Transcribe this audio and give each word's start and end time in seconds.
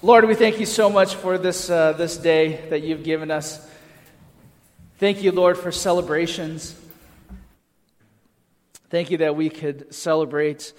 Lord, 0.00 0.26
we 0.26 0.36
thank 0.36 0.60
you 0.60 0.66
so 0.66 0.88
much 0.88 1.16
for 1.16 1.38
this, 1.38 1.68
uh, 1.68 1.92
this 1.92 2.18
day 2.18 2.64
that 2.70 2.84
you've 2.84 3.02
given 3.02 3.32
us. 3.32 3.68
Thank 4.98 5.24
you, 5.24 5.32
Lord, 5.32 5.58
for 5.58 5.72
celebrations. 5.72 6.76
Thank 8.90 9.10
you 9.10 9.18
that 9.18 9.34
we 9.34 9.50
could 9.50 9.92
celebrate, 9.92 10.72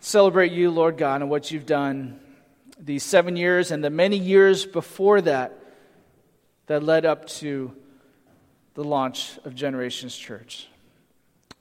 celebrate 0.00 0.50
you, 0.50 0.72
Lord 0.72 0.98
God, 0.98 1.20
and 1.20 1.30
what 1.30 1.52
you've 1.52 1.64
done 1.64 2.18
these 2.76 3.04
seven 3.04 3.36
years 3.36 3.70
and 3.70 3.84
the 3.84 3.90
many 3.90 4.16
years 4.18 4.66
before 4.66 5.20
that 5.20 5.56
that 6.66 6.82
led 6.82 7.06
up 7.06 7.28
to 7.28 7.72
the 8.74 8.82
launch 8.82 9.38
of 9.44 9.54
Generations 9.54 10.16
Church. 10.16 10.66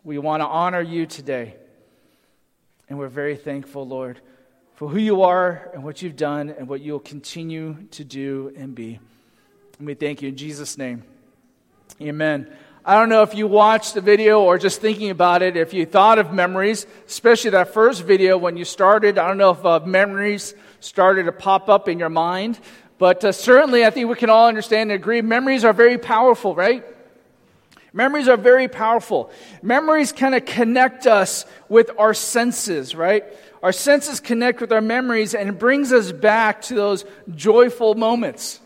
We 0.03 0.17
want 0.17 0.41
to 0.41 0.47
honor 0.47 0.81
you 0.81 1.05
today, 1.05 1.53
and 2.89 2.97
we're 2.97 3.09
very 3.09 3.35
thankful, 3.35 3.87
Lord 3.87 4.19
for 4.75 4.89
who 4.89 4.99
you 4.99 5.23
are 5.23 5.71
and 5.73 5.83
what 5.83 6.01
you've 6.01 6.15
done 6.15 6.49
and 6.49 6.67
what 6.67 6.81
you'll 6.81 6.99
continue 6.99 7.77
to 7.91 8.03
do 8.03 8.53
and 8.57 8.75
be. 8.75 8.99
And 9.77 9.87
we 9.87 9.93
thank 9.93 10.21
you 10.21 10.29
in 10.29 10.37
Jesus' 10.37 10.77
name. 10.77 11.03
Amen. 12.01 12.53
I 12.83 12.99
don't 12.99 13.09
know 13.09 13.23
if 13.23 13.33
you 13.33 13.47
watched 13.47 13.95
the 13.95 14.01
video 14.01 14.41
or 14.41 14.57
just 14.57 14.79
thinking 14.79 15.09
about 15.09 15.41
it, 15.41 15.57
if 15.57 15.73
you 15.73 15.85
thought 15.85 16.19
of 16.19 16.33
memories, 16.33 16.85
especially 17.07 17.51
that 17.51 17.73
first 17.73 18.03
video 18.03 18.37
when 18.37 18.57
you 18.57 18.65
started. 18.65 19.17
I 19.17 19.27
don't 19.27 19.37
know 19.37 19.51
if 19.51 19.65
uh, 19.65 19.79
memories 19.79 20.53
started 20.81 21.23
to 21.23 21.31
pop 21.31 21.67
up 21.67 21.89
in 21.89 21.97
your 21.97 22.09
mind, 22.09 22.59
but 22.99 23.23
uh, 23.23 23.31
certainly 23.31 23.85
I 23.85 23.89
think 23.89 24.09
we 24.09 24.15
can 24.15 24.29
all 24.29 24.47
understand 24.47 24.91
and 24.91 24.99
agree 24.99 25.21
memories 25.21 25.63
are 25.63 25.73
very 25.73 25.97
powerful, 25.97 26.53
right? 26.53 26.85
Memories 27.91 28.27
are 28.27 28.37
very 28.37 28.67
powerful. 28.67 29.31
Memories 29.63 30.11
kind 30.11 30.35
of 30.35 30.43
connect 30.43 31.07
us 31.07 31.45
with 31.69 31.91
our 31.97 32.13
senses, 32.13 32.93
right? 32.93 33.23
Our 33.65 33.71
senses 33.71 34.19
connect 34.19 34.61
with 34.61 34.71
our 34.71 34.79
memories 34.79 35.33
and 35.33 35.49
it 35.49 35.57
brings 35.57 35.91
us 35.91 36.11
back 36.11 36.61
to 36.65 36.75
those 36.75 37.03
joyful 37.33 37.95
moments. 37.95 38.59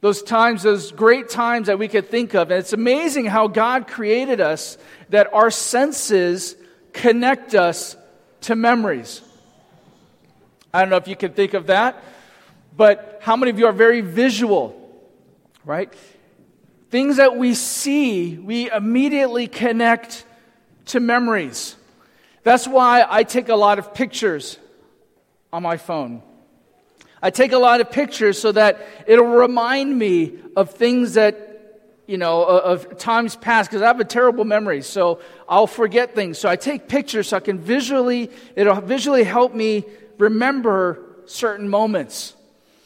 Those 0.00 0.22
times, 0.22 0.62
those 0.62 0.90
great 0.90 1.28
times 1.28 1.66
that 1.66 1.78
we 1.78 1.86
could 1.86 2.08
think 2.08 2.32
of. 2.32 2.50
And 2.50 2.58
it's 2.58 2.72
amazing 2.72 3.26
how 3.26 3.46
God 3.46 3.86
created 3.86 4.40
us 4.40 4.78
that 5.10 5.34
our 5.34 5.50
senses 5.50 6.56
connect 6.94 7.54
us 7.54 7.94
to 8.40 8.56
memories. 8.56 9.20
I 10.72 10.80
don't 10.80 10.88
know 10.88 10.96
if 10.96 11.08
you 11.08 11.16
can 11.16 11.34
think 11.34 11.52
of 11.52 11.66
that, 11.66 12.02
but 12.74 13.18
how 13.20 13.36
many 13.36 13.50
of 13.50 13.58
you 13.58 13.66
are 13.66 13.72
very 13.72 14.00
visual, 14.00 14.98
right? 15.62 15.92
Things 16.88 17.18
that 17.18 17.36
we 17.36 17.52
see, 17.52 18.38
we 18.38 18.70
immediately 18.70 19.46
connect 19.46 20.24
to 20.86 21.00
memories. 21.00 21.76
That's 22.46 22.68
why 22.68 23.04
I 23.04 23.24
take 23.24 23.48
a 23.48 23.56
lot 23.56 23.80
of 23.80 23.92
pictures 23.92 24.56
on 25.52 25.64
my 25.64 25.78
phone. 25.78 26.22
I 27.20 27.30
take 27.30 27.50
a 27.50 27.58
lot 27.58 27.80
of 27.80 27.90
pictures 27.90 28.40
so 28.40 28.52
that 28.52 28.86
it'll 29.08 29.26
remind 29.26 29.98
me 29.98 30.38
of 30.54 30.70
things 30.70 31.14
that, 31.14 31.82
you 32.06 32.18
know, 32.18 32.44
of 32.44 32.98
times 32.98 33.34
past, 33.34 33.68
because 33.68 33.82
I 33.82 33.88
have 33.88 33.98
a 33.98 34.04
terrible 34.04 34.44
memory, 34.44 34.82
so 34.82 35.18
I'll 35.48 35.66
forget 35.66 36.14
things. 36.14 36.38
So 36.38 36.48
I 36.48 36.54
take 36.54 36.86
pictures 36.86 37.30
so 37.30 37.38
I 37.38 37.40
can 37.40 37.58
visually, 37.58 38.30
it'll 38.54 38.80
visually 38.80 39.24
help 39.24 39.52
me 39.52 39.84
remember 40.16 41.04
certain 41.24 41.68
moments. 41.68 42.36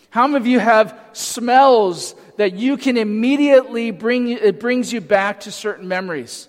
How 0.09 0.27
many 0.27 0.39
of 0.39 0.47
you 0.47 0.59
have 0.59 0.99
smells 1.13 2.15
that 2.39 2.55
you 2.55 2.79
can 2.79 2.97
immediately 2.97 3.91
bring, 3.91 4.31
it 4.31 4.59
brings 4.59 4.91
you 4.91 5.03
back 5.03 5.41
to 5.41 5.53
certain 5.53 5.87
memories? 5.87 6.49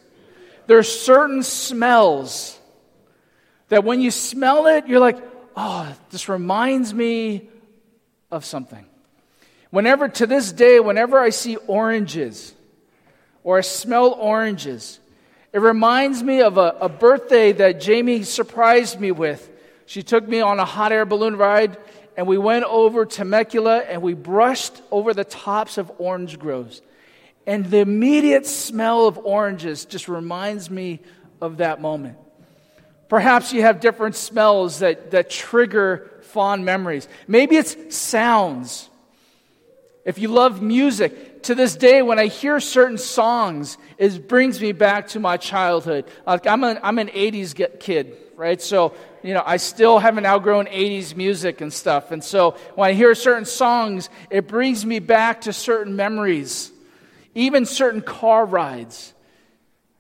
There 0.68 0.78
are 0.78 0.84
certain 0.84 1.44
smells 1.44 2.58
that 3.72 3.86
when 3.86 4.02
you 4.02 4.12
smell 4.12 4.68
it, 4.68 4.86
you're 4.86 5.00
like, 5.00 5.18
oh, 5.56 5.96
this 6.10 6.28
reminds 6.28 6.94
me 6.94 7.48
of 8.30 8.44
something. 8.44 8.86
Whenever, 9.70 10.10
to 10.10 10.28
this 10.28 10.52
day, 10.52 10.82
whenever 10.82 11.18
I 11.18 11.30
see 11.30 11.56
oranges 11.56 12.54
or 13.46 13.60
I 13.60 13.62
smell 13.62 14.12
oranges, 14.12 15.00
it 15.54 15.62
reminds 15.62 16.22
me 16.22 16.42
of 16.42 16.58
a, 16.58 16.76
a 16.82 16.90
birthday 16.90 17.54
that 17.54 17.80
Jamie 17.80 18.24
surprised 18.24 19.00
me 19.00 19.14
with. 19.14 19.50
She 19.86 20.04
took 20.04 20.28
me 20.28 20.42
on 20.42 20.60
a 20.60 20.66
hot 20.66 20.92
air 20.92 21.06
balloon 21.06 21.38
ride, 21.38 21.78
and 22.18 22.28
we 22.28 22.38
went 22.38 22.66
over 22.66 23.06
Temecula 23.06 23.78
and 23.78 24.02
we 24.02 24.16
brushed 24.16 24.82
over 24.92 25.14
the 25.14 25.24
tops 25.24 25.78
of 25.78 25.90
orange 25.98 26.38
groves. 26.38 26.82
And 27.48 27.66
the 27.68 27.78
immediate 27.78 28.46
smell 28.46 29.08
of 29.08 29.18
oranges 29.18 29.86
just 29.86 30.10
reminds 30.10 30.70
me 30.70 31.00
of 31.40 31.58
that 31.58 31.80
moment. 31.80 32.18
Perhaps 33.12 33.52
you 33.52 33.64
have 33.64 33.82
different 33.82 34.16
smells 34.16 34.80
that, 34.80 35.12
that 35.12 35.30
trigger 35.30 36.10
fond 36.22 36.64
memories. 36.64 37.10
Maybe 37.28 37.58
it's 37.58 37.94
sounds. 37.94 38.90
If 40.06 40.18
you 40.18 40.30
love 40.30 40.62
music, 40.62 41.44
to 41.44 41.54
this 41.54 41.76
day, 41.76 42.02
when 42.04 42.20
I 42.20 42.28
hear 42.28 42.62
certain 42.62 42.98
songs, 42.98 43.78
it 43.98 44.30
brings 44.30 44.62
me 44.62 44.72
back 44.72 45.10
to 45.10 45.20
my 45.20 45.36
childhood. 45.36 46.06
Like 46.26 46.48
I'm, 46.48 46.64
an, 46.64 46.80
I'm 46.82 47.00
an 47.00 47.10
80s 47.10 47.82
kid, 47.82 48.16
right? 48.38 48.62
So, 48.62 48.94
you 49.24 49.34
know, 49.34 49.44
I 49.46 49.58
still 49.58 50.00
haven't 50.00 50.26
outgrown 50.26 50.68
80s 50.68 51.14
music 51.14 51.60
and 51.60 51.74
stuff. 51.74 52.12
And 52.12 52.24
so 52.24 52.52
when 52.76 52.92
I 52.92 52.94
hear 52.94 53.14
certain 53.14 53.44
songs, 53.44 54.10
it 54.30 54.48
brings 54.48 54.86
me 54.86 55.00
back 55.00 55.42
to 55.42 55.52
certain 55.52 55.98
memories, 55.98 56.72
even 57.36 57.66
certain 57.66 58.04
car 58.04 58.46
rides, 58.46 59.14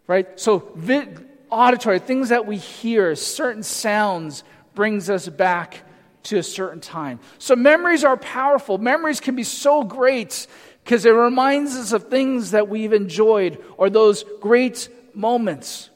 right? 0.08 0.40
So, 0.40 0.72
vi- 0.76 1.10
auditory, 1.52 2.00
things 2.00 2.30
that 2.30 2.46
we 2.48 2.58
hear, 2.58 3.16
certain 3.16 3.64
sounds 3.64 4.44
brings 4.74 5.10
us 5.10 5.28
back 5.28 5.82
to 6.24 6.38
a 6.38 6.44
certain 6.44 6.80
time. 6.80 7.20
So 7.38 7.56
memories 7.56 8.04
are 8.04 8.18
powerful. 8.18 8.78
Memories 8.78 9.20
can 9.20 9.36
be 9.36 9.44
so 9.44 9.84
great 9.84 10.48
because 10.84 11.06
it 11.06 11.12
reminds 11.12 11.76
us 11.76 11.92
of 11.92 12.10
things 12.10 12.52
that 12.52 12.70
we've 12.70 12.94
enjoyed 12.94 13.64
or 13.78 13.90
those 13.90 14.24
great 14.40 14.90
moments. 15.14 15.90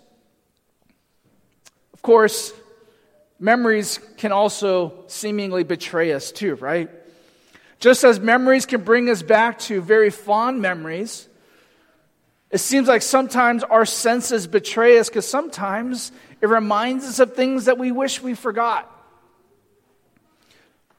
Of 1.94 2.02
course, 2.02 2.54
memories 3.40 4.00
can 4.18 4.32
also 4.32 5.06
seemingly 5.08 5.64
betray 5.64 6.14
us 6.14 6.32
too, 6.32 6.56
right? 6.56 6.90
Just 7.80 8.04
as 8.04 8.20
memories 8.20 8.66
can 8.66 8.84
bring 8.84 9.10
us 9.10 9.22
back 9.22 9.60
to 9.60 9.82
very 9.82 10.10
fond 10.10 10.62
memories, 10.62 11.28
it 12.56 12.60
seems 12.60 12.88
like 12.88 13.02
sometimes 13.02 13.64
our 13.64 13.86
senses 13.86 14.48
betray 14.48 14.98
us 14.98 15.10
because 15.10 15.28
sometimes 15.28 16.14
it 16.40 16.48
reminds 16.48 17.04
us 17.04 17.20
of 17.20 17.36
things 17.36 17.66
that 17.66 17.78
we 17.78 17.92
wish 17.92 18.22
we 18.22 18.34
forgot. 18.34 18.90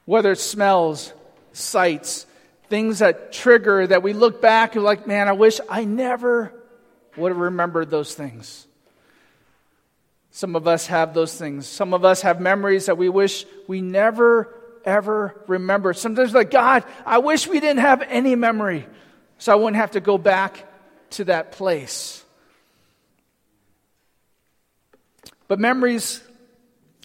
Whether 0.04 0.32
it's 0.32 0.42
smells, 0.42 1.14
sights, 1.54 2.26
things 2.68 2.98
that 2.98 3.32
trigger 3.32 3.86
that 3.86 4.02
we 4.02 4.12
look 4.12 4.42
back 4.42 4.76
and 4.76 4.84
like, 4.84 5.06
man, 5.06 5.28
I 5.28 5.32
wish 5.32 5.58
I 5.66 5.86
never 5.86 6.52
would 7.16 7.30
have 7.30 7.40
remembered 7.40 7.88
those 7.88 8.14
things. 8.14 8.66
Some 10.32 10.56
of 10.56 10.68
us 10.68 10.88
have 10.88 11.14
those 11.14 11.34
things. 11.34 11.66
Some 11.66 11.94
of 11.94 12.04
us 12.04 12.20
have 12.20 12.38
memories 12.38 12.84
that 12.84 12.98
we 12.98 13.08
wish 13.08 13.46
we 13.66 13.80
never, 13.80 14.54
ever 14.84 15.42
remember. 15.46 15.94
Sometimes, 15.94 16.34
like, 16.34 16.50
God, 16.50 16.84
I 17.06 17.16
wish 17.16 17.46
we 17.46 17.60
didn't 17.60 17.80
have 17.80 18.02
any 18.02 18.34
memory 18.34 18.86
so 19.38 19.52
I 19.52 19.54
wouldn't 19.54 19.76
have 19.76 19.92
to 19.92 20.00
go 20.00 20.18
back 20.18 20.66
to 21.16 21.24
that 21.24 21.52
place. 21.52 22.24
But 25.48 25.58
memories 25.58 26.22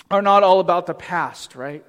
are 0.10 0.22
not 0.22 0.44
all 0.44 0.60
about 0.60 0.86
the 0.86 0.94
past, 0.94 1.56
right? 1.56 1.84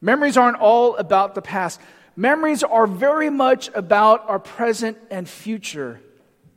Memories 0.00 0.36
aren't 0.36 0.58
all 0.58 0.96
about 0.96 1.34
the 1.34 1.42
past. 1.42 1.80
Memories 2.16 2.62
are 2.62 2.86
very 2.86 3.30
much 3.30 3.70
about 3.74 4.28
our 4.28 4.38
present 4.38 4.98
and 5.10 5.28
future 5.28 6.00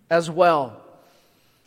as 0.09 0.29
well. 0.29 0.81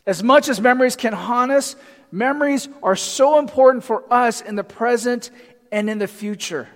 As 0.07 0.23
much 0.23 0.49
as 0.49 0.61
memories 0.61 0.97
can 0.97 1.13
haunt 1.13 1.51
us, 1.51 1.77
memories 2.13 2.69
are 2.83 2.97
so 2.97 3.39
important 3.39 3.85
for 3.85 4.05
us 4.13 4.41
in 4.41 4.55
the 4.55 4.65
present 4.65 5.31
and 5.73 5.89
in 5.89 5.99
the 5.99 6.07
future. 6.07 6.69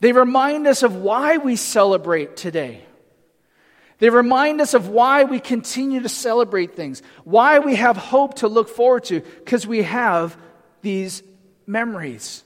They 0.00 0.12
remind 0.12 0.66
us 0.66 0.82
of 0.82 0.96
why 0.96 1.38
we 1.38 1.56
celebrate 1.56 2.36
today. 2.36 2.84
They 4.00 4.08
remind 4.08 4.62
us 4.62 4.72
of 4.72 4.88
why 4.88 5.24
we 5.24 5.40
continue 5.40 6.00
to 6.00 6.08
celebrate 6.08 6.74
things, 6.74 7.02
why 7.24 7.58
we 7.58 7.76
have 7.76 7.98
hope 7.98 8.36
to 8.36 8.48
look 8.48 8.70
forward 8.70 9.04
to, 9.04 9.20
because 9.20 9.66
we 9.66 9.82
have 9.82 10.36
these 10.80 11.22
memories. 11.66 12.42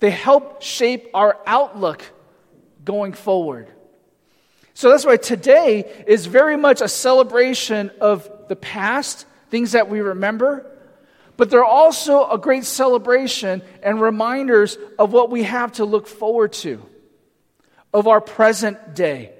They 0.00 0.10
help 0.10 0.62
shape 0.62 1.08
our 1.12 1.38
outlook 1.46 2.02
going 2.82 3.12
forward. 3.12 3.68
So 4.72 4.88
that's 4.88 5.04
why 5.04 5.18
today 5.18 6.04
is 6.06 6.24
very 6.24 6.56
much 6.56 6.80
a 6.80 6.88
celebration 6.88 7.90
of 8.00 8.28
the 8.48 8.56
past, 8.56 9.26
things 9.50 9.72
that 9.72 9.90
we 9.90 10.00
remember, 10.00 10.66
but 11.36 11.50
they're 11.50 11.62
also 11.62 12.28
a 12.30 12.38
great 12.38 12.64
celebration 12.64 13.60
and 13.82 14.00
reminders 14.00 14.78
of 14.98 15.12
what 15.12 15.30
we 15.30 15.42
have 15.42 15.72
to 15.72 15.84
look 15.84 16.06
forward 16.06 16.54
to, 16.54 16.82
of 17.92 18.08
our 18.08 18.22
present 18.22 18.94
day. 18.94 19.34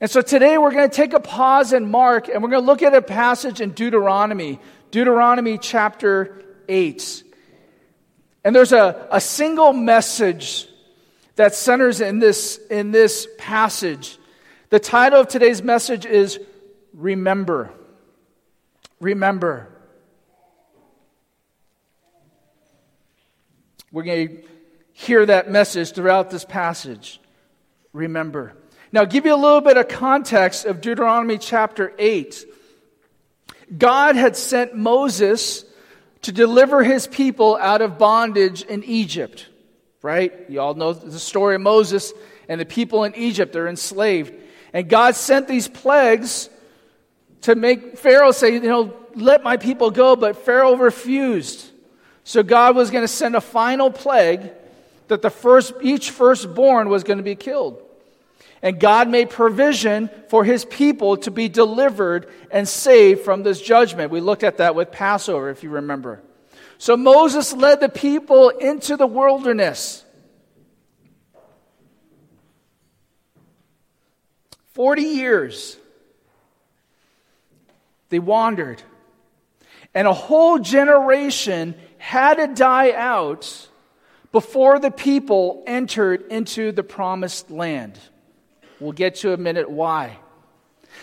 And 0.00 0.10
so 0.10 0.20
today 0.20 0.58
we're 0.58 0.72
going 0.72 0.88
to 0.88 0.94
take 0.94 1.12
a 1.12 1.20
pause 1.20 1.72
in 1.72 1.90
Mark 1.90 2.28
and 2.28 2.42
we're 2.42 2.50
going 2.50 2.62
to 2.62 2.66
look 2.66 2.82
at 2.82 2.94
a 2.94 3.02
passage 3.02 3.60
in 3.60 3.70
Deuteronomy, 3.70 4.58
Deuteronomy 4.90 5.58
chapter 5.58 6.42
8. 6.68 7.22
And 8.44 8.54
there's 8.54 8.72
a, 8.72 9.08
a 9.10 9.20
single 9.20 9.72
message 9.72 10.68
that 11.36 11.54
centers 11.54 12.00
in 12.00 12.18
this, 12.18 12.58
in 12.70 12.90
this 12.90 13.26
passage. 13.38 14.18
The 14.70 14.80
title 14.80 15.20
of 15.20 15.28
today's 15.28 15.62
message 15.62 16.06
is 16.06 16.38
Remember. 16.92 17.70
Remember. 19.00 19.68
We're 23.90 24.02
going 24.02 24.28
to 24.28 24.42
hear 24.92 25.24
that 25.26 25.50
message 25.50 25.92
throughout 25.92 26.30
this 26.30 26.44
passage. 26.44 27.20
Remember. 27.92 28.56
Now, 28.94 29.04
give 29.04 29.26
you 29.26 29.34
a 29.34 29.36
little 29.36 29.60
bit 29.60 29.76
of 29.76 29.88
context 29.88 30.66
of 30.66 30.80
Deuteronomy 30.80 31.36
chapter 31.36 31.92
8. 31.98 32.46
God 33.76 34.14
had 34.14 34.36
sent 34.36 34.76
Moses 34.76 35.64
to 36.22 36.30
deliver 36.30 36.84
his 36.84 37.08
people 37.08 37.56
out 37.56 37.82
of 37.82 37.98
bondage 37.98 38.62
in 38.62 38.84
Egypt, 38.84 39.48
right? 40.00 40.32
You 40.48 40.60
all 40.60 40.74
know 40.74 40.92
the 40.92 41.18
story 41.18 41.56
of 41.56 41.60
Moses 41.62 42.12
and 42.48 42.60
the 42.60 42.64
people 42.64 43.02
in 43.02 43.16
Egypt. 43.16 43.52
They're 43.52 43.66
enslaved. 43.66 44.32
And 44.72 44.88
God 44.88 45.16
sent 45.16 45.48
these 45.48 45.66
plagues 45.66 46.48
to 47.40 47.56
make 47.56 47.98
Pharaoh 47.98 48.30
say, 48.30 48.52
you 48.52 48.60
know, 48.60 48.94
let 49.16 49.42
my 49.42 49.56
people 49.56 49.90
go, 49.90 50.14
but 50.14 50.36
Pharaoh 50.36 50.76
refused. 50.76 51.68
So 52.22 52.44
God 52.44 52.76
was 52.76 52.92
going 52.92 53.02
to 53.02 53.08
send 53.08 53.34
a 53.34 53.40
final 53.40 53.90
plague 53.90 54.52
that 55.08 55.20
the 55.20 55.30
first, 55.30 55.72
each 55.82 56.12
firstborn 56.12 56.88
was 56.88 57.02
going 57.02 57.18
to 57.18 57.24
be 57.24 57.34
killed. 57.34 57.83
And 58.62 58.80
God 58.80 59.08
made 59.08 59.30
provision 59.30 60.08
for 60.28 60.44
his 60.44 60.64
people 60.64 61.18
to 61.18 61.30
be 61.30 61.48
delivered 61.48 62.30
and 62.50 62.66
saved 62.66 63.20
from 63.20 63.42
this 63.42 63.60
judgment. 63.60 64.10
We 64.10 64.20
looked 64.20 64.42
at 64.42 64.56
that 64.58 64.74
with 64.74 64.90
Passover, 64.90 65.50
if 65.50 65.62
you 65.62 65.70
remember. 65.70 66.22
So 66.78 66.96
Moses 66.96 67.52
led 67.52 67.80
the 67.80 67.88
people 67.88 68.48
into 68.48 68.96
the 68.96 69.06
wilderness. 69.06 70.04
40 74.72 75.02
years 75.02 75.76
they 78.08 78.18
wandered. 78.18 78.82
And 79.94 80.08
a 80.08 80.12
whole 80.12 80.58
generation 80.58 81.74
had 81.98 82.34
to 82.34 82.48
die 82.48 82.92
out 82.92 83.68
before 84.32 84.78
the 84.78 84.90
people 84.90 85.62
entered 85.66 86.22
into 86.30 86.72
the 86.72 86.82
promised 86.82 87.50
land. 87.50 87.98
We'll 88.80 88.92
get 88.92 89.16
to 89.16 89.32
a 89.32 89.36
minute 89.36 89.70
why. 89.70 90.18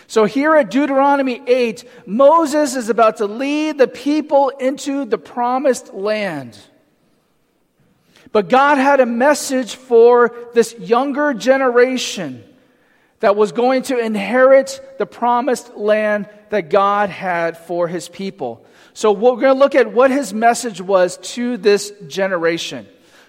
So 0.06 0.24
here 0.24 0.54
at 0.56 0.70
Deuteronomy 0.70 1.42
8, 1.46 1.84
Moses 2.06 2.76
is 2.76 2.88
about 2.88 3.18
to 3.18 3.26
lead 3.26 3.78
the 3.78 3.88
people 3.88 4.50
into 4.50 5.04
the 5.04 5.18
promised 5.18 5.94
land. 5.94 6.58
But 8.30 8.48
God 8.48 8.78
had 8.78 9.00
a 9.00 9.06
message 9.06 9.74
for 9.74 10.34
this 10.54 10.74
younger 10.78 11.34
generation 11.34 12.44
that 13.20 13.36
was 13.36 13.52
going 13.52 13.82
to 13.84 13.98
inherit 13.98 14.96
the 14.98 15.06
promised 15.06 15.76
land 15.76 16.28
that 16.50 16.70
God 16.70 17.08
had 17.10 17.56
for 17.56 17.86
his 17.86 18.08
people. 18.08 18.64
So 18.94 19.12
we're 19.12 19.36
going 19.36 19.54
to 19.54 19.58
look 19.58 19.74
at 19.74 19.92
what 19.92 20.10
his 20.10 20.34
message 20.34 20.80
was 20.80 21.18
to 21.18 21.56
this 21.56 21.92
generation. 22.08 22.86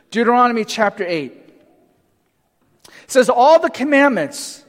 Deuteronomy 0.10 0.66
chapter 0.66 1.06
8 1.06 1.43
says, 3.14 3.30
All 3.30 3.60
the 3.60 3.70
commandments 3.70 4.64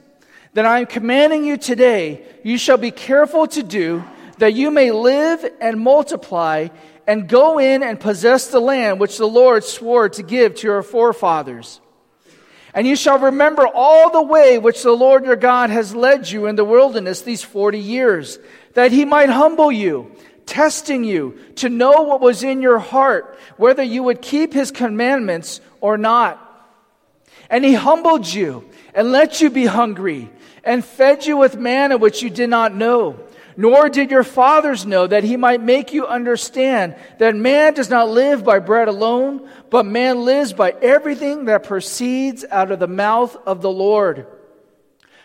that 0.53 0.67
I 0.67 0.81
am 0.81 0.87
commanding 0.87 1.45
you 1.45 1.57
today, 1.57 2.25
you 2.45 2.59
shall 2.59 2.77
be 2.77 2.91
careful 2.93 3.47
to 3.49 3.63
do, 3.63 4.05
that 4.39 4.55
you 4.55 4.71
may 4.71 4.93
live 4.93 5.45
and 5.61 5.81
multiply 5.81 6.69
and 7.07 7.29
go 7.29 7.59
in 7.59 7.83
and 7.83 7.99
possess 7.99 8.49
the 8.49 8.61
land 8.61 9.01
which 9.01 9.19
the 9.19 9.27
Lord 9.27 9.65
swore 9.65 10.09
to 10.11 10.23
give 10.23 10.55
to 10.57 10.67
your 10.67 10.83
forefathers. 10.83 11.81
And 12.73 12.87
you 12.87 12.97
shall 12.97 13.19
remember 13.19 13.67
all 13.67 14.11
the 14.11 14.23
way 14.23 14.59
which 14.59 14.83
the 14.83 14.93
Lord 14.93 15.25
your 15.25 15.37
God 15.37 15.71
has 15.71 15.95
led 15.95 16.29
you 16.29 16.47
in 16.47 16.57
the 16.57 16.65
wilderness 16.65 17.23
these 17.23 17.43
40 17.43 17.79
years, 17.79 18.39
that 18.75 18.91
he 18.91 19.05
might 19.05 19.29
humble 19.29 19.71
you, 19.71 20.11
testing 20.45 21.05
you 21.05 21.39
to 21.57 21.69
know 21.69 22.03
what 22.03 22.21
was 22.21 22.43
in 22.43 22.61
your 22.61 22.79
heart, 22.79 23.39
whether 23.57 23.83
you 23.83 24.03
would 24.03 24.21
keep 24.21 24.53
his 24.53 24.71
commandments 24.71 25.61
or 25.81 25.97
not. 25.97 26.44
And 27.51 27.65
he 27.65 27.75
humbled 27.75 28.27
you 28.27 28.69
and 28.95 29.13
let 29.13 29.41
you 29.41 29.51
be 29.51 29.67
hungry 29.67 30.31
and 30.63 30.85
fed 30.85 31.27
you 31.27 31.37
with 31.37 31.57
manna 31.57 31.97
which 31.97 32.23
you 32.23 32.31
did 32.31 32.49
not 32.49 32.75
know 32.75 33.19
nor 33.57 33.89
did 33.89 34.11
your 34.11 34.25
fathers 34.25 34.85
know 34.85 35.07
that 35.07 35.25
he 35.25 35.37
might 35.37 35.63
make 35.63 35.93
you 35.93 36.07
understand 36.07 36.97
that 37.19 37.37
man 37.37 37.75
does 37.75 37.91
not 37.91 38.09
live 38.09 38.45
by 38.45 38.59
bread 38.59 38.89
alone, 38.89 39.49
but 39.71 39.87
man 39.87 40.25
lives 40.25 40.53
by 40.53 40.71
everything 40.71 41.45
that 41.45 41.65
proceeds 41.65 42.45
out 42.51 42.71
of 42.71 42.81
the 42.81 42.89
mouth 42.89 43.37
of 43.47 43.63
the 43.63 43.71
Lord. 43.71 44.27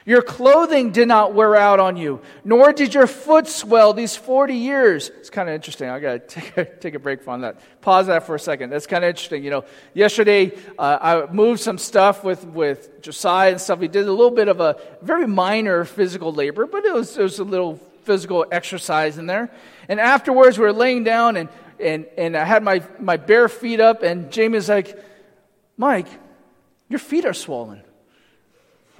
Your 0.10 0.24
clothing 0.24 0.90
did 0.90 1.08
not 1.08 1.36
wear 1.36 1.56
out 1.56 1.80
on 1.80 1.96
you, 1.96 2.20
nor 2.44 2.74
did 2.74 2.96
your 2.96 3.06
foot 3.06 3.48
swell 3.48 3.94
these 3.94 4.16
40 4.16 4.56
years. 4.56 5.10
It's 5.10 5.30
kind 5.30 5.48
of 5.48 5.54
interesting. 5.54 5.88
I 5.88 6.00
got 6.00 6.14
to 6.14 6.20
take 6.42 6.58
a, 6.58 6.66
take 6.66 6.96
a 6.96 7.00
break 7.00 7.22
from 7.22 7.42
that. 7.42 7.60
Pause 7.82 8.08
that 8.08 8.26
for 8.26 8.34
a 8.34 8.40
second. 8.40 8.72
That's 8.72 8.88
kind 8.88 9.04
of 9.04 9.10
interesting. 9.10 9.44
You 9.44 9.52
know, 9.52 9.66
yesterday 9.94 10.58
uh, 10.80 11.26
I 11.30 11.32
moved 11.32 11.62
some 11.62 11.78
stuff 11.78 12.24
with, 12.24 12.44
with 12.44 13.04
Josiah 13.04 13.52
and 13.52 13.62
stuff. 13.62 13.82
He 13.82 13.88
did 13.88 14.08
a 14.08 14.12
little 14.12 14.32
bit 14.32 14.48
of 14.48 14.60
a 14.62 14.78
very 15.04 15.28
minor 15.28 15.86
physical 15.86 16.34
labor, 16.34 16.66
but 16.66 16.86
it 16.86 16.94
was, 16.96 17.16
it 17.16 17.22
was 17.22 17.38
a 17.38 17.44
little 17.44 17.76
physical 18.02 18.48
exercise 18.52 19.20
in 19.20 19.28
there. 19.28 19.52
And 19.90 20.00
afterwards, 20.00 20.58
we 20.58 20.64
were 20.64 20.74
laying 20.74 21.04
down, 21.04 21.38
and, 21.38 21.50
and, 21.80 22.08
and 22.18 22.36
I 22.36 22.46
had 22.46 22.64
my, 22.64 22.82
my 22.98 23.18
bare 23.18 23.48
feet 23.48 23.80
up, 23.80 24.02
and 24.02 24.32
Jamie's 24.32 24.70
like, 24.70 25.00
Mike, 25.78 26.08
your 26.88 26.98
feet 26.98 27.26
are 27.26 27.34
swollen. 27.36 27.84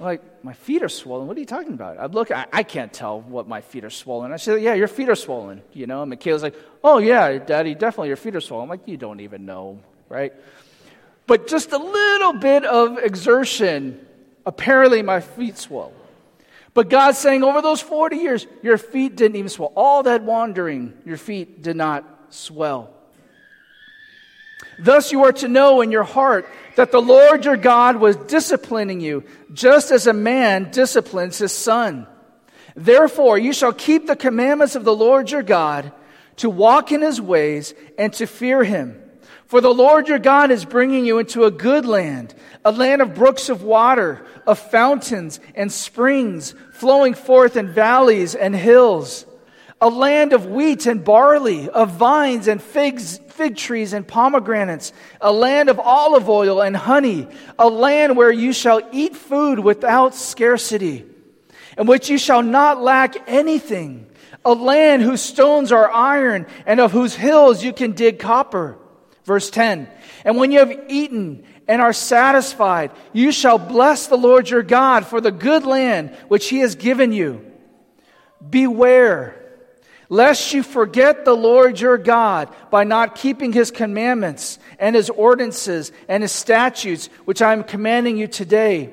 I'm 0.00 0.06
like, 0.06 0.42
my 0.42 0.54
feet 0.54 0.82
are 0.82 0.88
swollen? 0.88 1.28
What 1.28 1.36
are 1.36 1.40
you 1.40 1.46
talking 1.46 1.74
about? 1.74 1.98
I 1.98 2.06
look, 2.06 2.30
I, 2.30 2.46
I 2.50 2.62
can't 2.62 2.90
tell 2.90 3.20
what 3.20 3.46
my 3.46 3.60
feet 3.60 3.84
are 3.84 3.90
swollen. 3.90 4.32
I 4.32 4.38
said, 4.38 4.62
yeah, 4.62 4.72
your 4.72 4.88
feet 4.88 5.10
are 5.10 5.14
swollen. 5.14 5.60
You 5.74 5.86
know, 5.86 6.00
and 6.00 6.08
Michaela's 6.08 6.42
like, 6.42 6.54
oh, 6.82 6.96
yeah, 6.96 7.36
Daddy, 7.36 7.74
definitely 7.74 8.08
your 8.08 8.16
feet 8.16 8.34
are 8.34 8.40
swollen. 8.40 8.64
I'm 8.64 8.70
like, 8.70 8.88
you 8.88 8.96
don't 8.96 9.20
even 9.20 9.44
know, 9.44 9.78
right? 10.08 10.32
But 11.26 11.48
just 11.48 11.72
a 11.72 11.76
little 11.76 12.32
bit 12.32 12.64
of 12.64 12.96
exertion, 12.96 14.00
apparently 14.46 15.02
my 15.02 15.20
feet 15.20 15.58
swell. 15.58 15.92
But 16.72 16.88
God's 16.88 17.18
saying, 17.18 17.44
over 17.44 17.60
those 17.60 17.82
40 17.82 18.16
years, 18.16 18.46
your 18.62 18.78
feet 18.78 19.16
didn't 19.16 19.36
even 19.36 19.50
swell. 19.50 19.72
All 19.76 20.04
that 20.04 20.22
wandering, 20.22 20.94
your 21.04 21.18
feet 21.18 21.60
did 21.60 21.76
not 21.76 22.06
swell. 22.30 22.88
Thus, 24.78 25.12
you 25.12 25.24
are 25.24 25.32
to 25.32 25.48
know 25.48 25.80
in 25.80 25.90
your 25.90 26.04
heart 26.04 26.48
that 26.76 26.92
the 26.92 27.02
Lord 27.02 27.44
your 27.44 27.56
God 27.56 27.96
was 27.96 28.16
disciplining 28.16 29.00
you, 29.00 29.24
just 29.52 29.90
as 29.90 30.06
a 30.06 30.12
man 30.12 30.70
disciplines 30.70 31.38
his 31.38 31.52
son. 31.52 32.06
Therefore, 32.74 33.36
you 33.38 33.52
shall 33.52 33.72
keep 33.72 34.06
the 34.06 34.16
commandments 34.16 34.76
of 34.76 34.84
the 34.84 34.94
Lord 34.94 35.30
your 35.30 35.42
God, 35.42 35.92
to 36.36 36.48
walk 36.48 36.92
in 36.92 37.02
his 37.02 37.20
ways, 37.20 37.74
and 37.98 38.12
to 38.14 38.26
fear 38.26 38.64
him. 38.64 38.96
For 39.46 39.60
the 39.60 39.74
Lord 39.74 40.08
your 40.08 40.20
God 40.20 40.50
is 40.50 40.64
bringing 40.64 41.04
you 41.04 41.18
into 41.18 41.44
a 41.44 41.50
good 41.50 41.84
land, 41.84 42.34
a 42.64 42.70
land 42.70 43.02
of 43.02 43.14
brooks 43.14 43.48
of 43.48 43.62
water, 43.62 44.24
of 44.46 44.58
fountains 44.58 45.40
and 45.54 45.72
springs 45.72 46.54
flowing 46.72 47.14
forth 47.14 47.56
in 47.56 47.72
valleys 47.72 48.34
and 48.34 48.54
hills, 48.54 49.26
a 49.80 49.88
land 49.88 50.32
of 50.32 50.46
wheat 50.46 50.86
and 50.86 51.04
barley, 51.04 51.68
of 51.68 51.90
vines 51.90 52.46
and 52.46 52.62
figs, 52.62 53.18
fig 53.40 53.56
trees 53.56 53.94
and 53.94 54.06
pomegranates, 54.06 54.92
a 55.18 55.32
land 55.32 55.70
of 55.70 55.80
olive 55.80 56.28
oil 56.28 56.60
and 56.60 56.76
honey, 56.76 57.26
a 57.58 57.66
land 57.66 58.14
where 58.18 58.30
you 58.30 58.52
shall 58.52 58.82
eat 58.92 59.16
food 59.16 59.58
without 59.58 60.14
scarcity, 60.14 61.06
in 61.78 61.86
which 61.86 62.10
you 62.10 62.18
shall 62.18 62.42
not 62.42 62.82
lack 62.82 63.16
anything, 63.26 64.06
a 64.44 64.52
land 64.52 65.00
whose 65.00 65.22
stones 65.22 65.72
are 65.72 65.90
iron 65.90 66.46
and 66.66 66.80
of 66.80 66.92
whose 66.92 67.14
hills 67.14 67.64
you 67.64 67.72
can 67.72 67.92
dig 67.92 68.18
copper 68.18 68.76
Verse 69.24 69.48
10 69.48 69.88
And 70.24 70.36
when 70.36 70.50
you 70.50 70.58
have 70.58 70.84
eaten 70.88 71.44
and 71.68 71.80
are 71.80 71.92
satisfied, 71.92 72.90
you 73.12 73.30
shall 73.30 73.58
bless 73.58 74.08
the 74.08 74.16
Lord 74.16 74.50
your 74.50 74.64
God 74.64 75.06
for 75.06 75.20
the 75.20 75.30
good 75.30 75.64
land 75.64 76.10
which 76.28 76.48
he 76.48 76.58
has 76.58 76.74
given 76.74 77.12
you. 77.12 77.48
Beware, 78.48 79.39
lest 80.10 80.52
you 80.52 80.62
forget 80.62 81.24
the 81.24 81.36
Lord 81.36 81.80
your 81.80 81.96
God 81.96 82.54
by 82.70 82.84
not 82.84 83.14
keeping 83.14 83.52
his 83.52 83.70
commandments 83.70 84.58
and 84.78 84.94
his 84.94 85.08
ordinances 85.08 85.92
and 86.08 86.22
his 86.22 86.32
statutes, 86.32 87.06
which 87.24 87.40
I 87.40 87.54
am 87.54 87.64
commanding 87.64 88.18
you 88.18 88.26
today. 88.26 88.92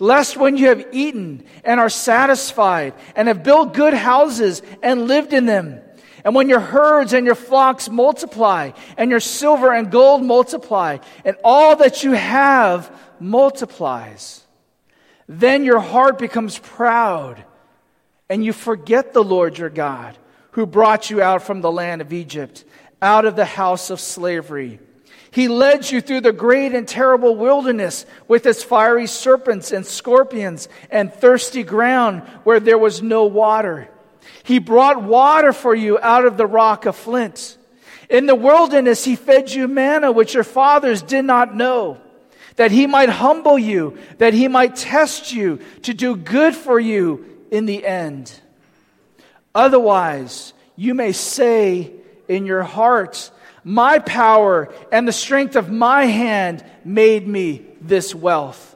Lest 0.00 0.36
when 0.36 0.56
you 0.56 0.68
have 0.68 0.88
eaten 0.92 1.44
and 1.62 1.78
are 1.78 1.90
satisfied 1.90 2.94
and 3.14 3.28
have 3.28 3.44
built 3.44 3.74
good 3.74 3.94
houses 3.94 4.62
and 4.82 5.06
lived 5.06 5.32
in 5.32 5.46
them, 5.46 5.80
and 6.24 6.34
when 6.34 6.48
your 6.48 6.60
herds 6.60 7.12
and 7.12 7.26
your 7.26 7.34
flocks 7.34 7.90
multiply, 7.90 8.70
and 8.96 9.10
your 9.10 9.20
silver 9.20 9.70
and 9.70 9.90
gold 9.90 10.24
multiply, 10.24 10.96
and 11.22 11.36
all 11.44 11.76
that 11.76 12.02
you 12.02 12.12
have 12.12 12.90
multiplies, 13.20 14.42
then 15.28 15.64
your 15.64 15.80
heart 15.80 16.18
becomes 16.18 16.58
proud, 16.58 17.44
and 18.30 18.42
you 18.42 18.54
forget 18.54 19.12
the 19.12 19.22
Lord 19.22 19.58
your 19.58 19.68
God, 19.68 20.16
who 20.54 20.66
brought 20.66 21.10
you 21.10 21.20
out 21.20 21.42
from 21.42 21.60
the 21.60 21.70
land 21.70 22.00
of 22.00 22.12
Egypt, 22.12 22.64
out 23.02 23.24
of 23.24 23.34
the 23.34 23.44
house 23.44 23.90
of 23.90 23.98
slavery. 23.98 24.78
He 25.32 25.48
led 25.48 25.90
you 25.90 26.00
through 26.00 26.20
the 26.20 26.32
great 26.32 26.72
and 26.74 26.86
terrible 26.86 27.34
wilderness 27.34 28.06
with 28.28 28.46
its 28.46 28.62
fiery 28.62 29.08
serpents 29.08 29.72
and 29.72 29.84
scorpions 29.84 30.68
and 30.90 31.12
thirsty 31.12 31.64
ground 31.64 32.22
where 32.44 32.60
there 32.60 32.78
was 32.78 33.02
no 33.02 33.24
water. 33.24 33.88
He 34.44 34.60
brought 34.60 35.02
water 35.02 35.52
for 35.52 35.74
you 35.74 35.98
out 35.98 36.24
of 36.24 36.36
the 36.36 36.46
rock 36.46 36.86
of 36.86 36.94
flint. 36.94 37.58
In 38.08 38.26
the 38.26 38.36
wilderness, 38.36 39.04
he 39.04 39.16
fed 39.16 39.50
you 39.50 39.66
manna, 39.66 40.12
which 40.12 40.34
your 40.34 40.44
fathers 40.44 41.02
did 41.02 41.24
not 41.24 41.56
know, 41.56 41.98
that 42.54 42.70
he 42.70 42.86
might 42.86 43.08
humble 43.08 43.58
you, 43.58 43.98
that 44.18 44.34
he 44.34 44.46
might 44.46 44.76
test 44.76 45.32
you, 45.32 45.58
to 45.82 45.92
do 45.92 46.14
good 46.14 46.54
for 46.54 46.78
you 46.78 47.24
in 47.50 47.66
the 47.66 47.84
end. 47.84 48.40
Otherwise, 49.54 50.52
you 50.76 50.94
may 50.94 51.12
say 51.12 51.92
in 52.28 52.46
your 52.46 52.62
heart, 52.62 53.30
My 53.62 53.98
power 53.98 54.72
and 54.90 55.06
the 55.06 55.12
strength 55.12 55.56
of 55.56 55.70
my 55.70 56.06
hand 56.06 56.64
made 56.84 57.26
me 57.26 57.64
this 57.80 58.14
wealth. 58.14 58.74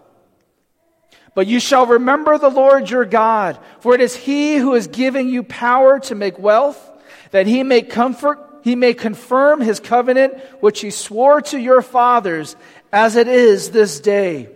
But 1.34 1.46
you 1.46 1.60
shall 1.60 1.86
remember 1.86 2.36
the 2.38 2.48
Lord 2.48 2.90
your 2.90 3.04
God, 3.04 3.58
for 3.80 3.94
it 3.94 4.00
is 4.00 4.16
he 4.16 4.56
who 4.56 4.74
is 4.74 4.86
giving 4.86 5.28
you 5.28 5.42
power 5.42 6.00
to 6.00 6.14
make 6.14 6.38
wealth, 6.38 6.90
that 7.30 7.46
he 7.46 7.62
may 7.62 7.82
comfort, 7.82 8.40
he 8.62 8.74
may 8.74 8.94
confirm 8.94 9.60
his 9.60 9.78
covenant, 9.78 10.38
which 10.60 10.80
he 10.80 10.90
swore 10.90 11.40
to 11.42 11.58
your 11.58 11.82
fathers, 11.82 12.56
as 12.92 13.16
it 13.16 13.28
is 13.28 13.70
this 13.70 14.00
day. 14.00 14.48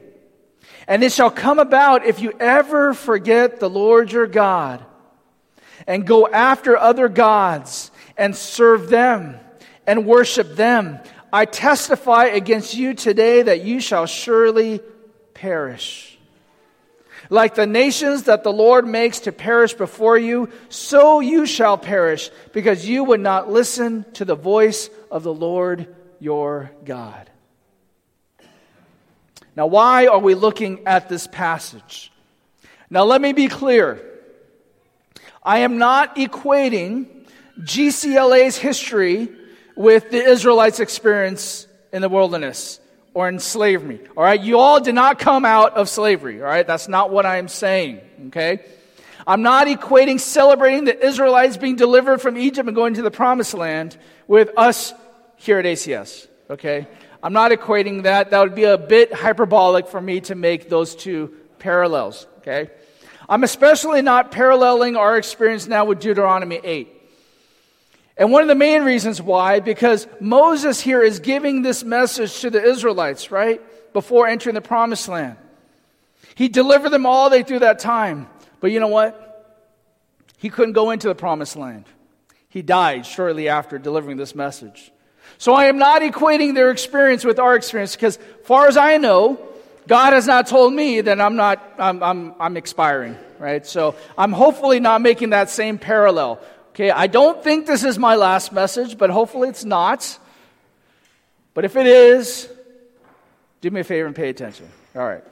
And 0.88 1.04
it 1.04 1.12
shall 1.12 1.30
come 1.30 1.58
about 1.58 2.04
if 2.04 2.20
you 2.20 2.32
ever 2.40 2.94
forget 2.94 3.60
the 3.60 3.70
Lord 3.70 4.10
your 4.10 4.26
God, 4.26 4.84
and 5.86 6.06
go 6.06 6.26
after 6.28 6.76
other 6.76 7.08
gods, 7.08 7.90
and 8.16 8.36
serve 8.36 8.88
them, 8.88 9.36
and 9.86 10.06
worship 10.06 10.54
them. 10.54 10.98
I 11.32 11.46
testify 11.46 12.26
against 12.26 12.74
you 12.74 12.94
today 12.94 13.42
that 13.42 13.62
you 13.62 13.80
shall 13.80 14.06
surely 14.06 14.80
perish. 15.34 16.18
Like 17.30 17.54
the 17.54 17.66
nations 17.66 18.24
that 18.24 18.44
the 18.44 18.52
Lord 18.52 18.86
makes 18.86 19.20
to 19.20 19.32
perish 19.32 19.72
before 19.72 20.18
you, 20.18 20.50
so 20.68 21.20
you 21.20 21.46
shall 21.46 21.78
perish, 21.78 22.30
because 22.52 22.86
you 22.86 23.04
would 23.04 23.20
not 23.20 23.50
listen 23.50 24.04
to 24.14 24.26
the 24.26 24.34
voice 24.34 24.90
of 25.10 25.22
the 25.22 25.32
Lord 25.32 25.94
your 26.20 26.70
God. 26.84 27.30
Now, 29.56 29.66
why 29.66 30.06
are 30.06 30.18
we 30.18 30.34
looking 30.34 30.86
at 30.86 31.08
this 31.08 31.26
passage? 31.26 32.12
Now, 32.90 33.04
let 33.04 33.20
me 33.20 33.32
be 33.32 33.48
clear. 33.48 34.12
I 35.42 35.61
am 35.61 35.78
not 35.78 36.16
equating 36.16 37.06
GCLA's 37.61 38.56
history 38.56 39.28
with 39.75 40.11
the 40.11 40.22
Israelites' 40.22 40.80
experience 40.80 41.66
in 41.92 42.02
the 42.02 42.08
wilderness 42.08 42.80
or 43.14 43.28
in 43.28 43.38
slavery. 43.38 44.00
All 44.16 44.22
right, 44.22 44.40
you 44.40 44.58
all 44.58 44.80
did 44.80 44.94
not 44.94 45.18
come 45.18 45.44
out 45.44 45.75
of 45.76 45.88
slavery. 45.88 46.40
All 46.40 46.46
right, 46.46 46.66
that's 46.66 46.88
not 46.88 47.11
what 47.11 47.26
I'm 47.26 47.49
saying. 47.49 48.00
Okay, 48.28 48.61
I'm 49.26 49.42
not 49.42 49.66
equating 49.66 50.20
celebrating 50.20 50.84
the 50.84 51.06
Israelites 51.06 51.56
being 51.56 51.76
delivered 51.76 52.20
from 52.20 52.37
Egypt 52.38 52.68
and 52.68 52.76
going 52.76 52.94
to 52.94 53.02
the 53.02 53.11
promised 53.11 53.54
land 53.54 53.96
with 54.26 54.50
us 54.56 54.94
here 55.37 55.58
at 55.58 55.64
ACS. 55.64 56.28
Okay, 56.50 56.87
I'm 57.22 57.32
not 57.32 57.50
equating 57.50 58.04
that. 58.04 58.30
That 58.30 58.40
would 58.40 58.54
be 58.54 58.64
a 58.64 58.78
bit 58.78 59.12
hyperbolic 59.12 59.88
for 59.88 60.00
me 60.00 60.20
to 60.22 60.34
make 60.34 60.68
those 60.68 60.94
two 60.94 61.34
parallels. 61.58 62.26
Okay, 62.38 62.70
I'm 63.28 63.44
especially 63.44 64.02
not 64.02 64.30
paralleling 64.30 64.96
our 64.96 65.16
experience 65.16 65.66
now 65.66 65.84
with 65.84 66.00
Deuteronomy 66.00 66.60
8. 66.62 66.88
And 68.16 68.30
one 68.30 68.42
of 68.42 68.48
the 68.48 68.54
main 68.54 68.82
reasons 68.82 69.22
why, 69.22 69.60
because 69.60 70.06
Moses 70.20 70.80
here 70.80 71.02
is 71.02 71.20
giving 71.20 71.62
this 71.62 71.82
message 71.82 72.40
to 72.40 72.50
the 72.50 72.62
Israelites, 72.62 73.30
right? 73.30 73.60
Before 73.92 74.26
entering 74.26 74.54
the 74.54 74.60
promised 74.60 75.08
land. 75.08 75.36
He 76.34 76.48
delivered 76.48 76.90
them 76.90 77.06
all 77.06 77.30
day 77.30 77.42
through 77.42 77.60
that 77.60 77.78
time. 77.78 78.28
But 78.60 78.70
you 78.70 78.80
know 78.80 78.88
what? 78.88 79.28
He 80.36 80.50
couldn't 80.50 80.72
go 80.74 80.90
into 80.90 81.08
the 81.08 81.14
promised 81.14 81.56
land. 81.56 81.84
He 82.48 82.62
died 82.62 83.06
shortly 83.06 83.48
after 83.48 83.78
delivering 83.78 84.18
this 84.18 84.34
message. 84.34 84.92
So 85.38 85.54
I 85.54 85.66
am 85.66 85.78
not 85.78 86.02
equating 86.02 86.54
their 86.54 86.70
experience 86.70 87.24
with 87.24 87.38
our 87.38 87.56
experience 87.56 87.96
because, 87.96 88.18
far 88.44 88.68
as 88.68 88.76
I 88.76 88.98
know, 88.98 89.40
God 89.86 90.12
has 90.12 90.26
not 90.26 90.46
told 90.46 90.72
me 90.72 91.00
that 91.00 91.20
I'm 91.20 91.36
not, 91.36 91.74
I'm, 91.78 92.02
I'm, 92.02 92.34
I'm 92.38 92.56
expiring, 92.56 93.16
right? 93.38 93.66
So 93.66 93.94
I'm 94.16 94.32
hopefully 94.32 94.80
not 94.80 95.00
making 95.00 95.30
that 95.30 95.50
same 95.50 95.78
parallel. 95.78 96.40
Okay, 96.70 96.90
I 96.90 97.06
don't 97.06 97.42
think 97.42 97.66
this 97.66 97.84
is 97.84 97.98
my 97.98 98.14
last 98.14 98.52
message, 98.52 98.96
but 98.96 99.10
hopefully 99.10 99.48
it's 99.48 99.64
not. 99.64 100.18
But 101.54 101.64
if 101.64 101.76
it 101.76 101.86
is, 101.86 102.48
do 103.60 103.70
me 103.70 103.80
a 103.80 103.84
favor 103.84 104.06
and 104.06 104.16
pay 104.16 104.28
attention. 104.28 104.68
All 104.94 105.06
right. 105.06 105.24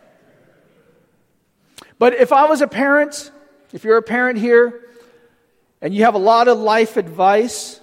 But 1.98 2.14
if 2.14 2.32
I 2.32 2.46
was 2.46 2.60
a 2.60 2.66
parent, 2.66 3.30
if 3.72 3.84
you're 3.84 3.96
a 3.96 4.02
parent 4.02 4.38
here, 4.38 4.80
and 5.80 5.94
you 5.94 6.04
have 6.04 6.14
a 6.14 6.18
lot 6.18 6.48
of 6.48 6.58
life 6.58 6.96
advice, 6.96 7.80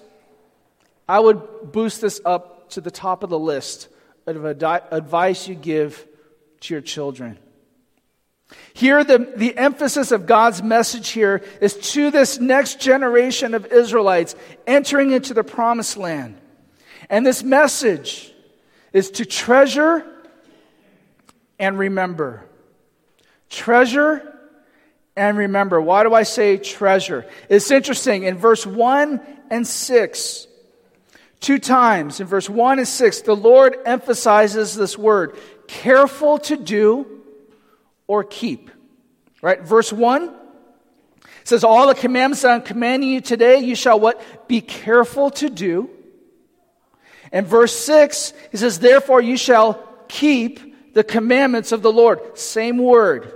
I 1.07 1.19
would 1.19 1.71
boost 1.71 2.01
this 2.01 2.21
up 2.25 2.69
to 2.71 2.81
the 2.81 2.91
top 2.91 3.23
of 3.23 3.29
the 3.29 3.39
list 3.39 3.87
of 4.27 4.45
advice 4.45 5.47
you 5.47 5.55
give 5.55 6.05
to 6.67 6.73
your 6.73 6.81
children. 6.81 7.37
Here, 8.73 9.03
the, 9.03 9.33
the 9.35 9.57
emphasis 9.57 10.11
of 10.11 10.25
God's 10.25 10.63
message 10.63 11.09
here 11.09 11.43
is 11.61 11.75
to 11.93 12.11
this 12.11 12.39
next 12.39 12.79
generation 12.79 13.53
of 13.53 13.65
Israelites 13.67 14.35
entering 14.65 15.11
into 15.11 15.33
the 15.33 15.43
promised 15.43 15.97
land. 15.97 16.37
And 17.09 17.25
this 17.25 17.43
message 17.43 18.33
is 18.93 19.11
to 19.11 19.25
treasure 19.25 20.05
and 21.59 21.77
remember. 21.77 22.45
Treasure 23.49 24.37
and 25.15 25.37
remember. 25.37 25.81
Why 25.81 26.03
do 26.03 26.13
I 26.13 26.23
say 26.23 26.57
treasure? 26.57 27.25
It's 27.49 27.71
interesting. 27.71 28.23
In 28.23 28.37
verse 28.37 28.65
1 28.65 29.21
and 29.49 29.67
6, 29.67 30.47
two 31.39 31.59
times, 31.59 32.19
in 32.19 32.27
verse 32.27 32.49
1 32.49 32.79
and 32.79 32.87
6, 32.87 33.21
the 33.21 33.35
Lord 33.35 33.77
emphasizes 33.85 34.75
this 34.75 34.97
word 34.97 35.37
careful 35.67 36.37
to 36.39 36.57
do 36.57 37.23
or 38.07 38.23
keep. 38.23 38.71
Right? 39.41 39.61
Verse 39.61 39.93
1 39.93 40.33
says, 41.43 41.63
All 41.63 41.87
the 41.87 41.95
commandments 41.95 42.41
that 42.41 42.51
I'm 42.51 42.61
commanding 42.61 43.09
you 43.09 43.21
today, 43.21 43.59
you 43.59 43.75
shall 43.75 43.99
what? 43.99 44.47
Be 44.47 44.61
careful 44.61 45.29
to 45.31 45.49
do. 45.49 45.89
And 47.31 47.45
verse 47.45 47.77
6, 47.77 48.33
he 48.51 48.57
says, 48.57 48.79
Therefore 48.79 49.21
you 49.21 49.37
shall 49.37 49.83
keep 50.07 50.93
the 50.93 51.03
commandments 51.03 51.71
of 51.71 51.81
the 51.81 51.91
Lord. 51.91 52.37
Same 52.37 52.77
word. 52.77 53.33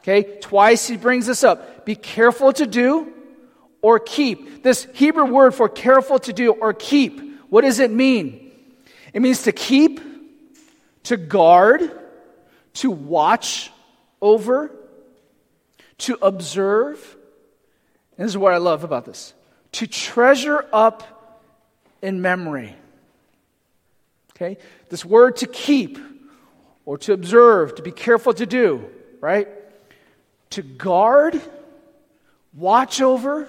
Okay, 0.00 0.38
twice 0.40 0.86
he 0.86 0.96
brings 0.96 1.26
this 1.26 1.42
up. 1.44 1.86
Be 1.86 1.96
careful 1.96 2.52
to 2.54 2.66
do 2.66 3.12
or 3.80 3.98
keep. 3.98 4.62
This 4.62 4.86
Hebrew 4.94 5.26
word 5.26 5.54
for 5.54 5.68
careful 5.68 6.18
to 6.20 6.32
do 6.32 6.52
or 6.52 6.72
keep, 6.72 7.20
what 7.48 7.62
does 7.62 7.78
it 7.78 7.90
mean? 7.90 8.50
It 9.12 9.22
means 9.22 9.42
to 9.42 9.52
keep, 9.52 10.00
to 11.04 11.16
guard, 11.16 11.90
to 12.74 12.90
watch 12.90 13.70
over, 14.20 14.70
to 15.98 16.18
observe. 16.20 17.16
And 18.16 18.24
this 18.24 18.32
is 18.32 18.38
what 18.38 18.52
I 18.52 18.58
love 18.58 18.84
about 18.84 19.04
this 19.04 19.34
to 19.72 19.86
treasure 19.86 20.64
up 20.72 21.42
in 22.00 22.20
memory. 22.20 22.76
Okay? 24.36 24.58
This 24.88 25.04
word 25.04 25.36
to 25.38 25.46
keep 25.46 25.98
or 26.84 26.98
to 26.98 27.12
observe, 27.12 27.74
to 27.76 27.82
be 27.82 27.90
careful 27.90 28.34
to 28.34 28.46
do, 28.46 28.88
right? 29.20 29.48
To 30.50 30.62
guard, 30.62 31.40
watch 32.52 33.00
over, 33.00 33.48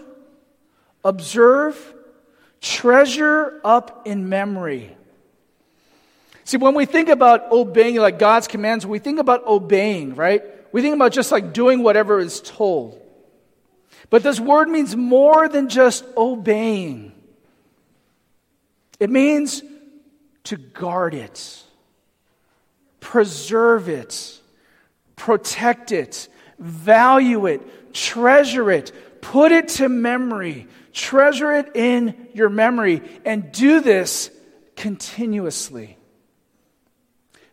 observe, 1.03 1.93
treasure 2.62 3.59
up 3.63 4.07
in 4.07 4.29
memory. 4.29 4.95
See, 6.45 6.57
when 6.57 6.75
we 6.75 6.85
think 6.85 7.09
about 7.09 7.51
obeying, 7.51 7.95
like 7.95 8.19
God's 8.19 8.47
commands, 8.47 8.85
we 8.85 8.99
think 8.99 9.19
about 9.19 9.45
obeying, 9.47 10.13
right? 10.13 10.43
We 10.71 10.83
think 10.83 10.95
about 10.95 11.11
just 11.11 11.31
like 11.31 11.53
doing 11.53 11.81
whatever 11.81 12.19
is 12.19 12.39
told. 12.39 13.01
But 14.11 14.21
this 14.21 14.39
word 14.39 14.69
means 14.69 14.95
more 14.95 15.49
than 15.49 15.69
just 15.69 16.05
obeying, 16.15 17.13
it 18.99 19.09
means 19.09 19.63
to 20.45 20.57
guard 20.57 21.15
it, 21.15 21.63
preserve 22.99 23.89
it, 23.89 24.39
protect 25.15 25.91
it, 25.91 26.27
value 26.59 27.47
it, 27.47 27.93
treasure 27.93 28.69
it, 28.69 28.91
put 29.21 29.51
it 29.51 29.69
to 29.69 29.89
memory, 29.89 30.67
treasure 30.93 31.51
it 31.53 31.75
in 31.75 32.27
your 32.35 32.49
memory, 32.49 33.01
and 33.25 33.51
do 33.51 33.81
this 33.81 34.29
continuously. 34.75 35.97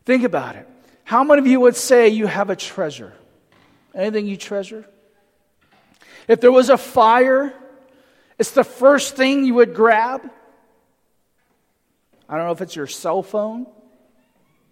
Think 0.05 0.25
about 0.25 0.57
it. 0.57 0.69
How 1.05 1.25
many 1.25 1.41
of 1.41 1.47
you 1.47 1.61
would 1.61 1.77
say 1.77 2.09
you 2.09 2.27
have 2.27 2.51
a 2.51 2.57
treasure? 2.57 3.13
Anything 3.95 4.27
you 4.27 4.37
treasure? 4.37 4.87
If 6.29 6.41
there 6.41 6.53
was 6.53 6.71
a 6.71 6.79
fire, 6.79 7.53
it's 8.39 8.53
the 8.53 8.65
first 8.65 9.17
thing 9.17 9.45
you 9.45 9.55
would 9.55 9.75
grab. 9.75 10.23
I 12.29 12.37
don't 12.37 12.47
know 12.47 12.53
if 12.53 12.61
it's 12.61 12.75
your 12.75 12.87
cell 12.87 13.23
phone, 13.23 13.67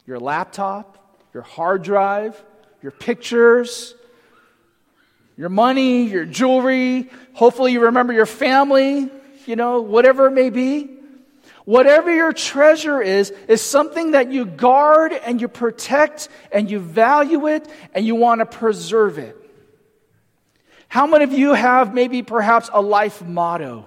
your 0.07 0.19
laptop, 0.19 0.97
your 1.35 1.43
hard 1.43 1.83
drive, 1.83 2.43
your 2.83 2.93
pictures, 2.93 3.95
your 5.37 5.49
money, 5.49 6.05
your 6.05 6.25
jewelry. 6.25 7.11
Hopefully, 7.35 7.73
you 7.73 7.81
remember 7.81 8.13
your 8.13 8.27
family, 8.27 9.11
you 9.47 9.57
know, 9.57 9.81
whatever 9.81 10.27
it 10.27 10.33
may 10.33 10.51
be. 10.51 11.00
Whatever 11.71 12.13
your 12.13 12.33
treasure 12.33 13.01
is, 13.01 13.31
is 13.47 13.63
something 13.63 14.11
that 14.11 14.33
you 14.33 14.45
guard 14.45 15.13
and 15.13 15.41
you 15.41 15.47
protect 15.47 16.29
and 16.51 16.69
you 16.69 16.81
value 16.81 17.47
it 17.47 17.71
and 17.95 18.05
you 18.05 18.17
want 18.17 18.41
to 18.41 18.45
preserve 18.45 19.19
it. 19.19 19.37
How 20.89 21.07
many 21.07 21.23
of 21.23 21.33
you 21.33 21.55
have 21.55 21.95
maybe 21.95 22.23
perhaps 22.23 22.71
a 22.73 22.83
life 22.83 23.23
motto? 23.25 23.87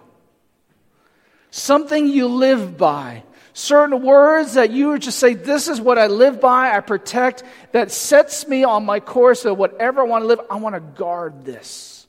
Something 1.51 2.07
you 2.07 2.29
live 2.29 2.77
by. 2.77 3.23
Certain 3.51 4.01
words 4.01 4.53
that 4.53 4.71
you 4.71 4.97
just 4.97 5.19
say, 5.19 5.33
This 5.33 5.67
is 5.67 5.81
what 5.81 5.99
I 5.99 6.07
live 6.07 6.39
by, 6.39 6.73
I 6.73 6.79
protect, 6.79 7.43
that 7.73 7.91
sets 7.91 8.47
me 8.47 8.63
on 8.63 8.85
my 8.85 9.01
course 9.01 9.43
of 9.43 9.57
whatever 9.57 9.99
I 9.99 10.05
want 10.05 10.21
to 10.23 10.27
live. 10.27 10.39
I 10.49 10.55
want 10.55 10.75
to 10.75 10.79
guard 10.79 11.43
this. 11.43 12.07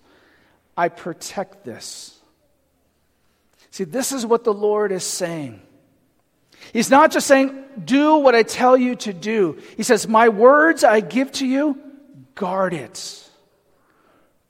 I 0.77 0.89
protect 0.89 1.65
this. 1.65 2.14
See, 3.75 3.83
this 3.83 4.13
is 4.13 4.25
what 4.25 4.45
the 4.45 4.55
Lord 4.55 4.93
is 4.93 5.03
saying. 5.03 5.61
He's 6.73 6.91
not 6.91 7.11
just 7.11 7.27
saying, 7.27 7.65
Do 7.85 8.19
what 8.19 8.37
I 8.37 8.45
tell 8.45 8.77
you 8.77 8.95
to 8.95 9.13
do. 9.13 9.59
He 9.77 9.83
says, 9.83 10.07
My 10.07 10.29
words 10.29 10.85
I 10.85 11.01
give 11.01 11.33
to 11.33 11.47
you, 11.47 11.77
guard 12.37 12.73
it 12.73 13.25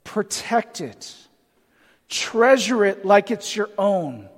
protect 0.05 0.79
it, 0.79 1.13
treasure 2.07 2.85
it 2.85 3.03
like 3.03 3.31
it's 3.31 3.55
your 3.55 3.69
own, 3.77 4.29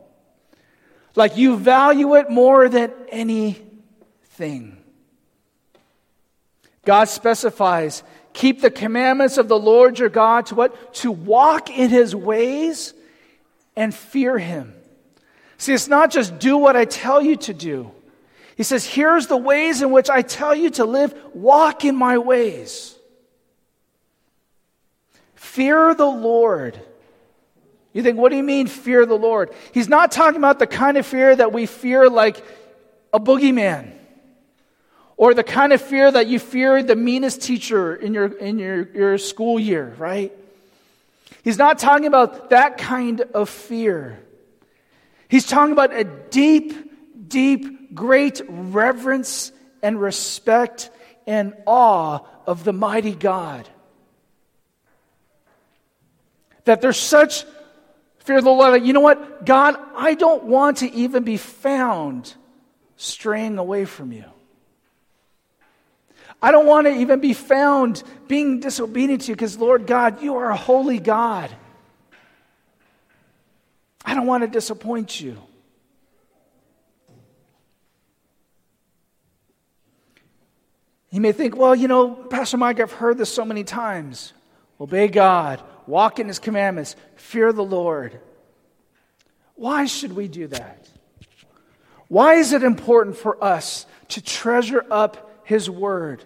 like 1.16 1.38
you 1.38 1.58
value 1.58 2.16
it 2.16 2.32
more 2.32 2.68
than 2.68 2.92
anything. 3.10 4.78
God 6.86 7.10
specifies 7.10 8.02
keep 8.32 8.62
the 8.62 8.72
commandments 8.72 9.38
of 9.38 9.50
the 9.50 9.60
Lord 9.60 10.00
your 10.00 10.08
God 10.08 10.46
to 10.48 10.56
what? 10.56 10.94
To 10.96 11.12
walk 11.12 11.70
in 11.70 11.90
his 11.90 12.16
ways 12.16 12.94
and 13.76 13.94
fear 13.94 14.38
him. 14.38 14.77
See, 15.58 15.74
it's 15.74 15.88
not 15.88 16.12
just 16.12 16.40
do 16.40 16.58
what 16.58 16.76
I 16.76 16.86
tell 16.86 17.22
you 17.22 17.36
to 17.38 17.54
do. 17.54 17.92
He 18.56 18.64
says, 18.64 18.86
here's 18.86 19.28
the 19.28 19.38
ways 19.38 19.82
in 19.82 19.92
which 19.92 20.10
I 20.10 20.22
tell 20.22 20.56
you 20.56 20.70
to 20.72 20.86
live. 20.86 21.14
Walk 21.34 21.86
in 21.86 21.96
my 21.96 22.18
ways. 22.18 22.96
Fear 25.36 25.96
the 25.96 26.06
Lord. 26.06 26.80
You 27.94 28.04
think, 28.04 28.18
what 28.18 28.30
do 28.30 28.38
you 28.38 28.44
mean, 28.44 28.68
fear 28.68 29.06
the 29.06 29.18
Lord? 29.18 29.52
He's 29.74 29.90
not 29.90 30.12
talking 30.12 30.38
about 30.38 30.60
the 30.60 30.68
kind 30.68 30.98
of 30.98 31.06
fear 31.06 31.36
that 31.36 31.52
we 31.52 31.66
fear 31.66 32.10
like 32.10 32.44
a 33.12 33.20
boogeyman, 33.20 33.92
or 35.16 35.34
the 35.34 35.44
kind 35.44 35.74
of 35.74 35.82
fear 35.82 36.12
that 36.12 36.28
you 36.28 36.38
fear 36.38 36.84
the 36.84 36.96
meanest 36.96 37.42
teacher 37.42 37.96
in 37.96 38.14
your, 38.14 38.26
in 38.38 38.60
your, 38.60 38.88
your 38.90 39.18
school 39.18 39.60
year, 39.60 39.96
right? 39.98 40.32
He's 41.44 41.58
not 41.58 41.80
talking 41.80 42.06
about 42.06 42.52
that 42.52 42.78
kind 42.78 43.22
of 43.22 43.50
fear. 43.50 44.20
He's 45.30 45.46
talking 45.46 45.74
about 45.74 45.94
a 45.94 46.04
deep, 46.04 47.30
deep, 47.30 47.94
great 47.94 48.42
reverence 48.48 49.52
and 49.84 50.00
respect 50.00 50.90
and 51.26 51.54
awe 51.66 52.20
of 52.46 52.64
the 52.64 52.74
mighty 52.74 53.14
God. 53.14 53.70
That 56.66 56.82
there's 56.82 57.00
such 57.00 57.46
fear 58.20 58.38
of 58.38 58.44
the 58.44 58.50
Lord. 58.50 58.86
You 58.86 58.94
know 58.94 59.02
what? 59.02 59.46
God, 59.46 59.76
I 59.96 60.14
don't 60.14 60.46
want 60.46 60.78
to 60.78 60.92
even 60.92 61.24
be 61.24 61.38
found 61.38 62.34
straying 62.96 63.58
away 63.58 63.86
from 63.86 64.12
you. 64.12 64.26
I 66.42 66.52
don't 66.52 66.68
want 66.68 66.88
to 66.88 66.94
even 66.94 67.20
be 67.20 67.34
found 67.34 68.04
being 68.28 68.60
disobedient 68.60 69.24
to 69.24 69.30
you 69.30 69.36
because, 69.36 69.58
Lord 69.58 69.88
God, 69.88 70.22
you 70.22 70.36
are 70.36 70.52
a 70.52 70.56
holy 70.56 71.00
God. 71.00 71.50
I 74.08 74.14
don't 74.14 74.26
want 74.26 74.44
to 74.44 74.48
disappoint 74.48 75.20
you. 75.20 75.38
You 81.10 81.20
may 81.20 81.34
think, 81.34 81.58
well, 81.58 81.76
you 81.76 81.90
know, 81.90 82.12
Pastor 82.12 82.56
Mike, 82.56 82.80
I've 82.80 82.94
heard 82.94 83.18
this 83.18 83.30
so 83.30 83.44
many 83.44 83.66
times. 83.66 84.32
Obey 84.80 85.10
God, 85.10 85.62
walk 85.88 86.20
in 86.20 86.28
his 86.30 86.40
commandments, 86.40 86.96
fear 87.18 87.52
the 87.52 87.66
Lord. 87.66 88.18
Why 89.56 89.86
should 89.86 90.14
we 90.14 90.30
do 90.30 90.48
that? 90.48 90.88
Why 92.08 92.36
is 92.36 92.54
it 92.54 92.64
important 92.64 93.18
for 93.18 93.44
us 93.44 93.86
to 94.10 94.22
treasure 94.22 94.86
up 94.90 95.42
his 95.44 95.70
word, 95.70 96.24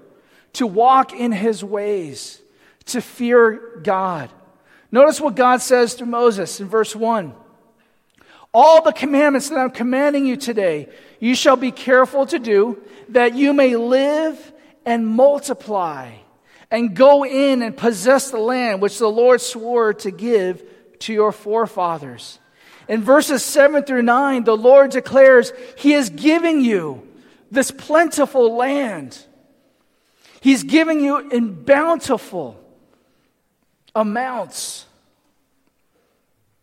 to 0.54 0.68
walk 0.68 1.14
in 1.14 1.32
his 1.32 1.64
ways, 1.64 2.40
to 2.86 3.02
fear 3.02 3.80
God? 3.82 4.30
Notice 4.92 5.20
what 5.20 5.36
God 5.36 5.62
says 5.62 5.96
to 5.96 6.06
Moses 6.06 6.60
in 6.60 6.68
verse 6.68 6.96
1. 6.96 7.34
All 8.54 8.82
the 8.82 8.92
commandments 8.92 9.50
that 9.50 9.58
I'm 9.58 9.72
commanding 9.72 10.26
you 10.26 10.36
today, 10.36 10.90
you 11.20 11.36
shall 11.36 11.56
be 11.56 11.72
careful 11.72 12.26
to 12.26 12.40
do, 12.40 12.82
that 13.10 13.34
you 13.36 13.54
may 13.54 13.76
live 13.76 14.54
and 14.86 15.08
multiply 15.08 16.12
and 16.70 16.96
go 16.96 17.26
in 17.26 17.62
and 17.62 17.76
possess 17.76 18.32
the 18.32 18.40
land 18.40 18.82
which 18.82 18.98
the 18.98 19.08
Lord 19.08 19.42
swore 19.42 19.94
to 19.96 20.12
give 20.12 20.64
to 21.00 21.14
your 21.14 21.32
forefathers. 21.32 22.40
In 22.88 23.04
verses 23.04 23.44
7 23.44 23.84
through 23.84 24.02
9, 24.02 24.44
the 24.44 24.58
Lord 24.58 24.92
declares 24.92 25.54
He 25.78 25.94
is 25.94 26.10
giving 26.10 26.62
you 26.62 27.08
this 27.50 27.72
plentiful 27.72 28.56
land. 28.56 29.18
He's 30.42 30.64
giving 30.64 31.00
you 31.02 31.30
in 31.30 31.64
bountiful 31.64 32.60
amounts. 33.96 34.86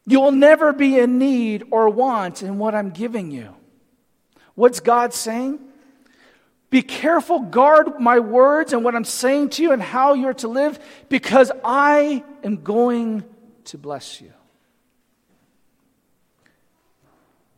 You 0.09 0.21
will 0.21 0.33
never 0.33 0.73
be 0.73 0.99
in 0.99 1.19
need 1.19 1.65
or 1.71 1.91
want 1.91 2.43
in 2.43 2.57
what 2.59 2.75
I'm 2.75 2.91
giving 2.91 3.31
you. 3.31 3.55
What's 4.55 4.81
God 4.81 5.13
saying? 5.13 5.61
Be 6.71 6.81
careful, 6.81 7.41
guard 7.41 8.01
my 8.01 8.19
words 8.19 8.73
and 8.73 8.83
what 8.83 8.95
I'm 8.95 9.05
saying 9.05 9.51
to 9.51 9.63
you 9.63 9.73
and 9.73 9.83
how 9.83 10.15
you're 10.15 10.33
to 10.35 10.49
live, 10.49 10.79
because 11.11 11.53
I 11.63 12.25
am 12.43 12.63
going 12.63 13.23
to 13.65 13.77
bless 13.77 14.21
you. 14.23 14.33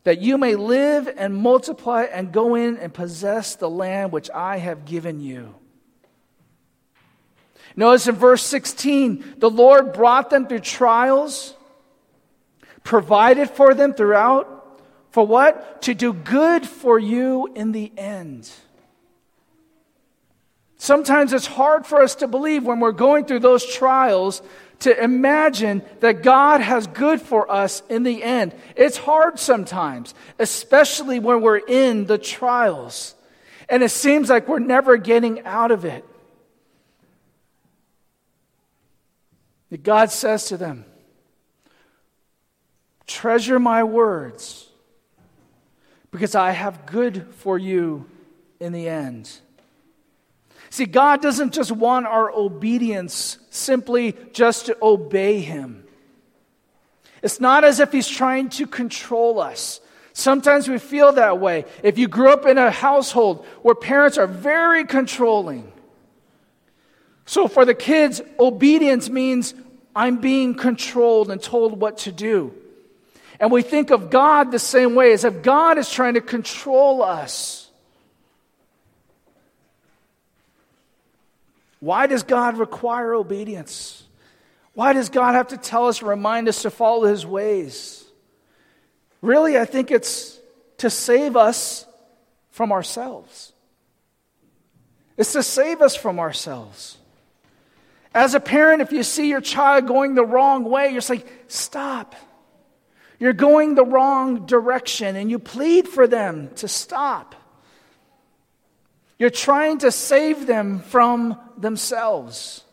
That 0.03 0.19
you 0.19 0.37
may 0.37 0.55
live 0.55 1.09
and 1.15 1.33
multiply 1.33 2.03
and 2.03 2.33
go 2.33 2.55
in 2.55 2.75
and 2.75 2.93
possess 2.93 3.55
the 3.55 3.69
land 3.69 4.11
which 4.11 4.29
I 4.29 4.57
have 4.57 4.83
given 4.83 5.21
you. 5.21 5.55
Notice 7.77 8.07
in 8.07 8.15
verse 8.15 8.43
16, 8.43 9.35
the 9.37 9.49
Lord 9.49 9.93
brought 9.93 10.29
them 10.29 10.47
through 10.47 10.59
trials, 10.59 11.55
provided 12.83 13.49
for 13.49 13.73
them 13.73 13.93
throughout. 13.93 14.79
For 15.11 15.25
what? 15.25 15.81
To 15.83 15.93
do 15.93 16.13
good 16.13 16.67
for 16.67 16.97
you 16.97 17.51
in 17.55 17.71
the 17.71 17.91
end. 17.97 18.49
Sometimes 20.77 21.31
it's 21.31 21.45
hard 21.45 21.85
for 21.85 22.01
us 22.01 22.15
to 22.15 22.27
believe 22.27 22.63
when 22.63 22.79
we're 22.79 22.91
going 22.91 23.25
through 23.25 23.39
those 23.41 23.65
trials 23.65 24.41
to 24.79 25.03
imagine 25.03 25.83
that 25.99 26.23
God 26.23 26.59
has 26.59 26.87
good 26.87 27.21
for 27.21 27.51
us 27.51 27.83
in 27.87 28.01
the 28.01 28.23
end. 28.23 28.55
It's 28.75 28.97
hard 28.97 29.37
sometimes, 29.37 30.15
especially 30.39 31.19
when 31.19 31.41
we're 31.41 31.57
in 31.57 32.07
the 32.07 32.17
trials 32.17 33.13
and 33.71 33.81
it 33.83 33.89
seems 33.89 34.29
like 34.29 34.49
we're 34.49 34.59
never 34.59 34.97
getting 34.97 35.45
out 35.45 35.71
of 35.71 35.85
it. 35.85 36.05
God 39.81 40.11
says 40.11 40.47
to 40.47 40.57
them, 40.57 40.83
Treasure 43.11 43.59
my 43.59 43.83
words 43.83 44.69
because 46.11 46.33
I 46.33 46.51
have 46.51 46.85
good 46.85 47.27
for 47.39 47.57
you 47.57 48.05
in 48.61 48.71
the 48.71 48.87
end. 48.87 49.29
See, 50.69 50.85
God 50.85 51.21
doesn't 51.21 51.53
just 51.53 51.73
want 51.73 52.05
our 52.05 52.31
obedience 52.31 53.37
simply 53.49 54.15
just 54.31 54.67
to 54.67 54.77
obey 54.81 55.41
Him. 55.41 55.83
It's 57.21 57.41
not 57.41 57.65
as 57.65 57.81
if 57.81 57.91
He's 57.91 58.07
trying 58.07 58.47
to 58.51 58.65
control 58.65 59.41
us. 59.41 59.81
Sometimes 60.13 60.69
we 60.69 60.77
feel 60.77 61.11
that 61.11 61.37
way. 61.37 61.65
If 61.83 61.97
you 61.97 62.07
grew 62.07 62.29
up 62.29 62.45
in 62.45 62.57
a 62.57 62.71
household 62.71 63.45
where 63.61 63.75
parents 63.75 64.17
are 64.17 64.25
very 64.25 64.85
controlling, 64.85 65.69
so 67.25 67.49
for 67.49 67.65
the 67.65 67.75
kids, 67.75 68.21
obedience 68.39 69.09
means 69.09 69.53
I'm 69.93 70.21
being 70.21 70.55
controlled 70.55 71.29
and 71.29 71.43
told 71.43 71.77
what 71.77 71.97
to 71.99 72.13
do. 72.13 72.55
And 73.41 73.51
we 73.51 73.63
think 73.63 73.89
of 73.89 74.11
God 74.11 74.51
the 74.51 74.59
same 74.59 74.93
way, 74.93 75.13
as 75.13 75.25
if 75.25 75.41
God 75.41 75.79
is 75.79 75.89
trying 75.89 76.13
to 76.13 76.21
control 76.21 77.01
us. 77.01 77.67
Why 81.79 82.05
does 82.05 82.21
God 82.21 82.57
require 82.57 83.15
obedience? 83.15 84.03
Why 84.75 84.93
does 84.93 85.09
God 85.09 85.33
have 85.33 85.47
to 85.47 85.57
tell 85.57 85.87
us, 85.87 86.03
remind 86.03 86.49
us 86.49 86.61
to 86.61 86.69
follow 86.69 87.07
his 87.07 87.25
ways? 87.25 88.05
Really, 89.23 89.57
I 89.57 89.65
think 89.65 89.89
it's 89.89 90.39
to 90.77 90.91
save 90.91 91.35
us 91.35 91.87
from 92.51 92.71
ourselves. 92.71 93.53
It's 95.17 95.33
to 95.33 95.41
save 95.41 95.81
us 95.81 95.95
from 95.95 96.19
ourselves. 96.19 96.99
As 98.13 98.35
a 98.35 98.39
parent, 98.39 98.83
if 98.83 98.91
you 98.91 99.01
see 99.01 99.29
your 99.29 99.41
child 99.41 99.87
going 99.87 100.13
the 100.13 100.25
wrong 100.25 100.63
way, 100.63 100.89
you're 100.89 101.01
like, 101.09 101.25
stop. 101.47 102.13
You're 103.21 103.33
going 103.33 103.75
the 103.75 103.85
wrong 103.85 104.47
direction, 104.47 105.15
and 105.15 105.29
you 105.29 105.37
plead 105.37 105.87
for 105.87 106.07
them 106.07 106.49
to 106.55 106.67
stop. 106.67 107.35
You're 109.19 109.29
trying 109.29 109.77
to 109.77 109.91
save 109.91 110.47
them 110.47 110.79
from 110.79 111.39
themselves. 111.55 112.63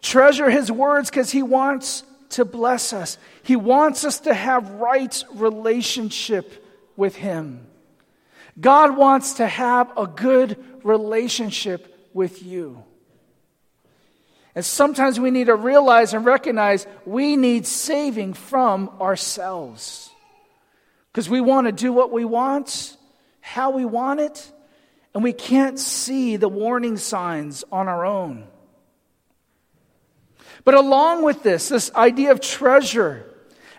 Treasure 0.00 0.48
his 0.48 0.72
words 0.72 1.10
because 1.10 1.30
he 1.30 1.42
wants 1.42 2.04
to 2.30 2.46
bless 2.46 2.94
us. 2.94 3.18
He 3.42 3.54
wants 3.54 4.06
us 4.06 4.20
to 4.20 4.32
have 4.32 4.70
right 4.70 5.22
relationship 5.34 6.64
with 6.96 7.16
him. 7.16 7.66
God 8.58 8.96
wants 8.96 9.34
to 9.34 9.46
have 9.46 9.92
a 9.98 10.06
good 10.06 10.56
relationship 10.82 12.08
with 12.14 12.42
you. 12.42 12.82
And 14.54 14.64
sometimes 14.64 15.20
we 15.20 15.30
need 15.30 15.46
to 15.46 15.54
realize 15.54 16.12
and 16.12 16.24
recognize 16.24 16.86
we 17.06 17.36
need 17.36 17.66
saving 17.66 18.34
from 18.34 18.88
ourselves. 19.00 20.10
Because 21.12 21.28
we 21.28 21.40
want 21.40 21.66
to 21.66 21.72
do 21.72 21.92
what 21.92 22.10
we 22.12 22.24
want 22.24 22.96
how 23.40 23.70
we 23.70 23.84
want 23.84 24.20
it, 24.20 24.52
and 25.14 25.24
we 25.24 25.32
can't 25.32 25.78
see 25.78 26.36
the 26.36 26.48
warning 26.48 26.96
signs 26.96 27.64
on 27.72 27.88
our 27.88 28.06
own. 28.06 28.46
But 30.64 30.74
along 30.74 31.24
with 31.24 31.42
this, 31.42 31.68
this 31.68 31.92
idea 31.94 32.32
of 32.32 32.40
treasure, 32.40 33.26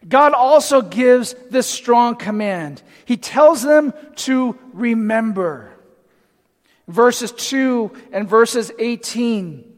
God 0.07 0.33
also 0.33 0.81
gives 0.81 1.35
this 1.49 1.67
strong 1.67 2.15
command. 2.15 2.81
He 3.05 3.17
tells 3.17 3.61
them 3.61 3.93
to 4.17 4.57
remember. 4.73 5.71
Verses 6.87 7.31
2 7.31 7.91
and 8.11 8.27
verses 8.27 8.71
18. 8.77 9.70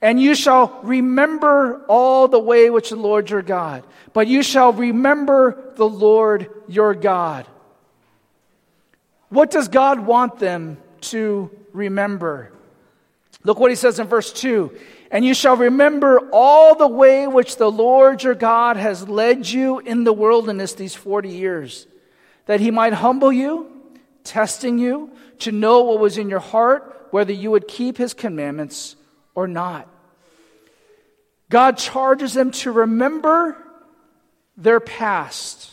And 0.00 0.20
you 0.20 0.34
shall 0.34 0.80
remember 0.82 1.84
all 1.88 2.28
the 2.28 2.38
way 2.38 2.70
which 2.70 2.90
the 2.90 2.96
Lord 2.96 3.30
your 3.30 3.42
God, 3.42 3.84
but 4.12 4.26
you 4.26 4.42
shall 4.42 4.72
remember 4.72 5.72
the 5.76 5.88
Lord 5.88 6.50
your 6.68 6.94
God. 6.94 7.46
What 9.28 9.50
does 9.50 9.68
God 9.68 10.00
want 10.00 10.38
them 10.38 10.78
to 11.02 11.50
remember? 11.72 12.52
Look 13.42 13.58
what 13.58 13.70
he 13.70 13.76
says 13.76 13.98
in 13.98 14.06
verse 14.06 14.32
2 14.32 14.76
And 15.10 15.24
you 15.24 15.34
shall 15.34 15.56
remember 15.56 16.28
all 16.32 16.74
the 16.74 16.88
way 16.88 17.26
which 17.26 17.56
the 17.56 17.70
Lord 17.70 18.22
your 18.22 18.34
God 18.34 18.76
has 18.76 19.08
led 19.08 19.48
you 19.48 19.78
in 19.78 20.04
the 20.04 20.12
wilderness 20.12 20.74
these 20.74 20.94
40 20.94 21.28
years, 21.28 21.86
that 22.46 22.60
he 22.60 22.70
might 22.70 22.92
humble 22.92 23.32
you, 23.32 23.70
testing 24.22 24.78
you, 24.78 25.10
to 25.40 25.52
know 25.52 25.82
what 25.82 25.98
was 25.98 26.18
in 26.18 26.28
your 26.28 26.40
heart, 26.40 27.08
whether 27.10 27.32
you 27.32 27.50
would 27.50 27.68
keep 27.68 27.96
his 27.96 28.14
commandments 28.14 28.96
or 29.34 29.46
not. 29.46 29.88
God 31.50 31.78
charges 31.78 32.34
them 32.34 32.50
to 32.52 32.72
remember 32.72 33.56
their 34.56 34.80
past 34.80 35.70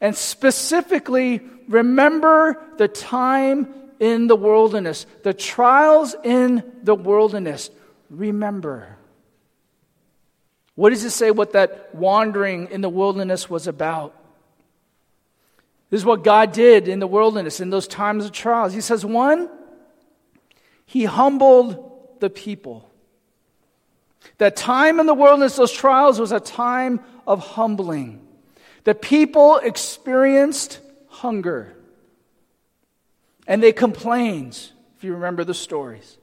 and 0.00 0.16
specifically 0.16 1.40
remember 1.68 2.62
the 2.76 2.88
time 2.88 3.72
in 3.98 4.26
the 4.26 4.36
wilderness, 4.36 5.06
the 5.22 5.32
trials 5.32 6.14
in 6.22 6.62
the 6.82 6.94
wilderness. 6.94 7.70
Remember. 8.10 8.96
What 10.74 10.90
does 10.90 11.04
it 11.04 11.10
say 11.10 11.30
what 11.30 11.52
that 11.52 11.94
wandering 11.94 12.68
in 12.70 12.82
the 12.82 12.88
wilderness 12.88 13.48
was 13.48 13.66
about? 13.66 14.14
This 15.88 16.00
is 16.00 16.04
what 16.04 16.24
God 16.24 16.52
did 16.52 16.88
in 16.88 16.98
the 16.98 17.06
wilderness 17.06 17.60
in 17.60 17.70
those 17.70 17.88
times 17.88 18.24
of 18.24 18.32
trials. 18.32 18.74
He 18.74 18.80
says, 18.80 19.04
one, 19.04 19.48
He 20.84 21.04
humbled 21.04 21.85
the 22.20 22.30
people. 22.30 22.90
That 24.38 24.56
time 24.56 25.00
in 25.00 25.06
the 25.06 25.14
wilderness, 25.14 25.56
those 25.56 25.72
trials, 25.72 26.18
was 26.18 26.32
a 26.32 26.40
time 26.40 27.00
of 27.26 27.40
humbling. 27.40 28.26
The 28.84 28.94
people 28.94 29.58
experienced 29.58 30.80
hunger. 31.08 31.74
And 33.46 33.62
they 33.62 33.72
complained, 33.72 34.70
if 34.96 35.04
you 35.04 35.14
remember 35.14 35.44
the 35.44 35.54
stories. 35.54 36.18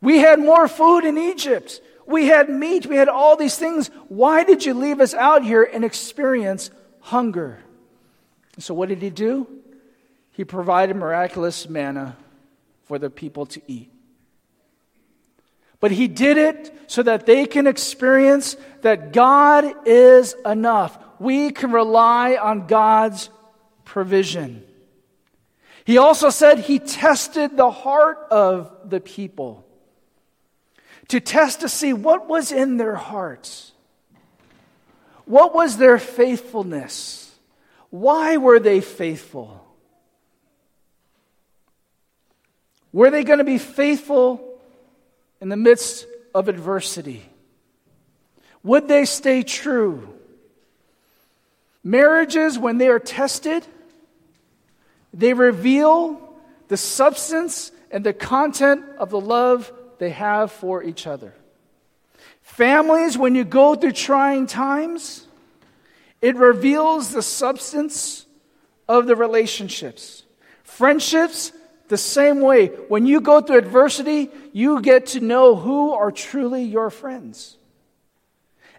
We 0.00 0.18
had 0.18 0.38
more 0.38 0.68
food 0.68 1.04
in 1.04 1.18
Egypt. 1.18 1.80
We 2.06 2.26
had 2.26 2.48
meat. 2.48 2.86
We 2.86 2.96
had 2.96 3.08
all 3.08 3.36
these 3.36 3.56
things. 3.56 3.88
Why 4.08 4.44
did 4.44 4.64
you 4.64 4.74
leave 4.74 5.00
us 5.00 5.14
out 5.14 5.44
here 5.44 5.62
and 5.62 5.84
experience 5.84 6.70
hunger? 7.00 7.58
So, 8.58 8.74
what 8.74 8.88
did 8.88 9.02
he 9.02 9.10
do? 9.10 9.46
He 10.32 10.44
provided 10.44 10.96
miraculous 10.96 11.68
manna 11.68 12.16
for 12.84 12.98
the 12.98 13.10
people 13.10 13.46
to 13.46 13.62
eat. 13.66 13.89
But 15.80 15.90
he 15.90 16.08
did 16.08 16.36
it 16.36 16.74
so 16.86 17.02
that 17.02 17.26
they 17.26 17.46
can 17.46 17.66
experience 17.66 18.56
that 18.82 19.12
God 19.12 19.86
is 19.86 20.34
enough 20.44 20.98
we 21.20 21.50
can 21.50 21.70
rely 21.70 22.36
on 22.36 22.66
God's 22.66 23.28
provision. 23.84 24.64
He 25.84 25.98
also 25.98 26.30
said 26.30 26.60
he 26.60 26.78
tested 26.78 27.56
the 27.56 27.70
heart 27.70 28.18
of 28.30 28.88
the 28.88 29.00
people 29.00 29.66
to 31.08 31.20
test 31.20 31.60
to 31.60 31.68
see 31.68 31.92
what 31.92 32.28
was 32.28 32.50
in 32.52 32.78
their 32.78 32.94
hearts. 32.94 33.72
What 35.26 35.54
was 35.54 35.76
their 35.76 35.98
faithfulness? 35.98 37.34
Why 37.90 38.38
were 38.38 38.58
they 38.58 38.80
faithful? 38.80 39.66
Were 42.92 43.10
they 43.10 43.24
going 43.24 43.38
to 43.38 43.44
be 43.44 43.58
faithful 43.58 44.49
in 45.40 45.48
the 45.48 45.56
midst 45.56 46.06
of 46.34 46.48
adversity? 46.48 47.22
Would 48.62 48.88
they 48.88 49.04
stay 49.04 49.42
true? 49.42 50.14
Marriages, 51.82 52.58
when 52.58 52.78
they 52.78 52.88
are 52.88 52.98
tested, 52.98 53.66
they 55.14 55.32
reveal 55.32 56.20
the 56.68 56.76
substance 56.76 57.72
and 57.90 58.04
the 58.04 58.12
content 58.12 58.84
of 58.98 59.10
the 59.10 59.20
love 59.20 59.72
they 59.98 60.10
have 60.10 60.52
for 60.52 60.82
each 60.82 61.06
other. 61.06 61.34
Families, 62.42 63.16
when 63.16 63.34
you 63.34 63.44
go 63.44 63.74
through 63.74 63.92
trying 63.92 64.46
times, 64.46 65.26
it 66.20 66.36
reveals 66.36 67.12
the 67.12 67.22
substance 67.22 68.26
of 68.88 69.06
the 69.06 69.16
relationships. 69.16 70.24
Friendships, 70.64 71.52
the 71.90 71.98
same 71.98 72.40
way. 72.40 72.68
When 72.88 73.04
you 73.04 73.20
go 73.20 73.40
through 73.40 73.58
adversity, 73.58 74.30
you 74.52 74.80
get 74.80 75.06
to 75.06 75.20
know 75.20 75.56
who 75.56 75.92
are 75.92 76.10
truly 76.10 76.62
your 76.62 76.88
friends. 76.88 77.58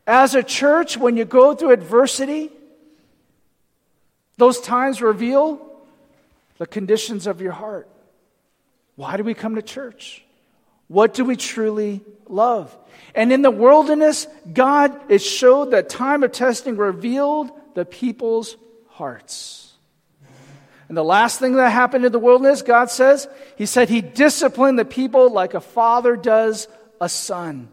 As 0.07 0.33
a 0.33 0.41
church, 0.41 0.97
when 0.97 1.17
you 1.17 1.25
go 1.25 1.53
through 1.53 1.71
adversity, 1.71 2.49
those 4.37 4.59
times 4.61 5.01
reveal 5.01 5.61
the 6.57 6.65
conditions 6.65 7.27
of 7.27 7.41
your 7.41 7.51
heart. 7.51 7.87
Why 8.95 9.17
do 9.17 9.23
we 9.23 9.33
come 9.33 9.55
to 9.55 9.61
church? 9.61 10.23
What 10.87 11.13
do 11.13 11.25
we 11.25 11.35
truly 11.35 12.01
love? 12.27 12.75
And 13.13 13.31
in 13.31 13.41
the 13.41 13.51
wilderness, 13.51 14.25
God, 14.51 14.97
it 15.11 15.19
showed 15.19 15.71
that 15.71 15.89
time 15.89 16.23
of 16.23 16.31
testing 16.31 16.77
revealed 16.77 17.51
the 17.75 17.85
people's 17.85 18.55
hearts. 18.89 19.70
And 20.91 20.97
the 20.97 21.05
last 21.05 21.39
thing 21.39 21.53
that 21.53 21.69
happened 21.69 22.03
in 22.03 22.11
the 22.11 22.19
wilderness, 22.19 22.63
God 22.63 22.91
says, 22.91 23.25
He 23.57 23.65
said 23.65 23.87
He 23.87 24.01
disciplined 24.01 24.77
the 24.77 24.83
people 24.83 25.31
like 25.31 25.53
a 25.53 25.61
father 25.61 26.17
does 26.17 26.67
a 26.99 27.07
son. 27.07 27.69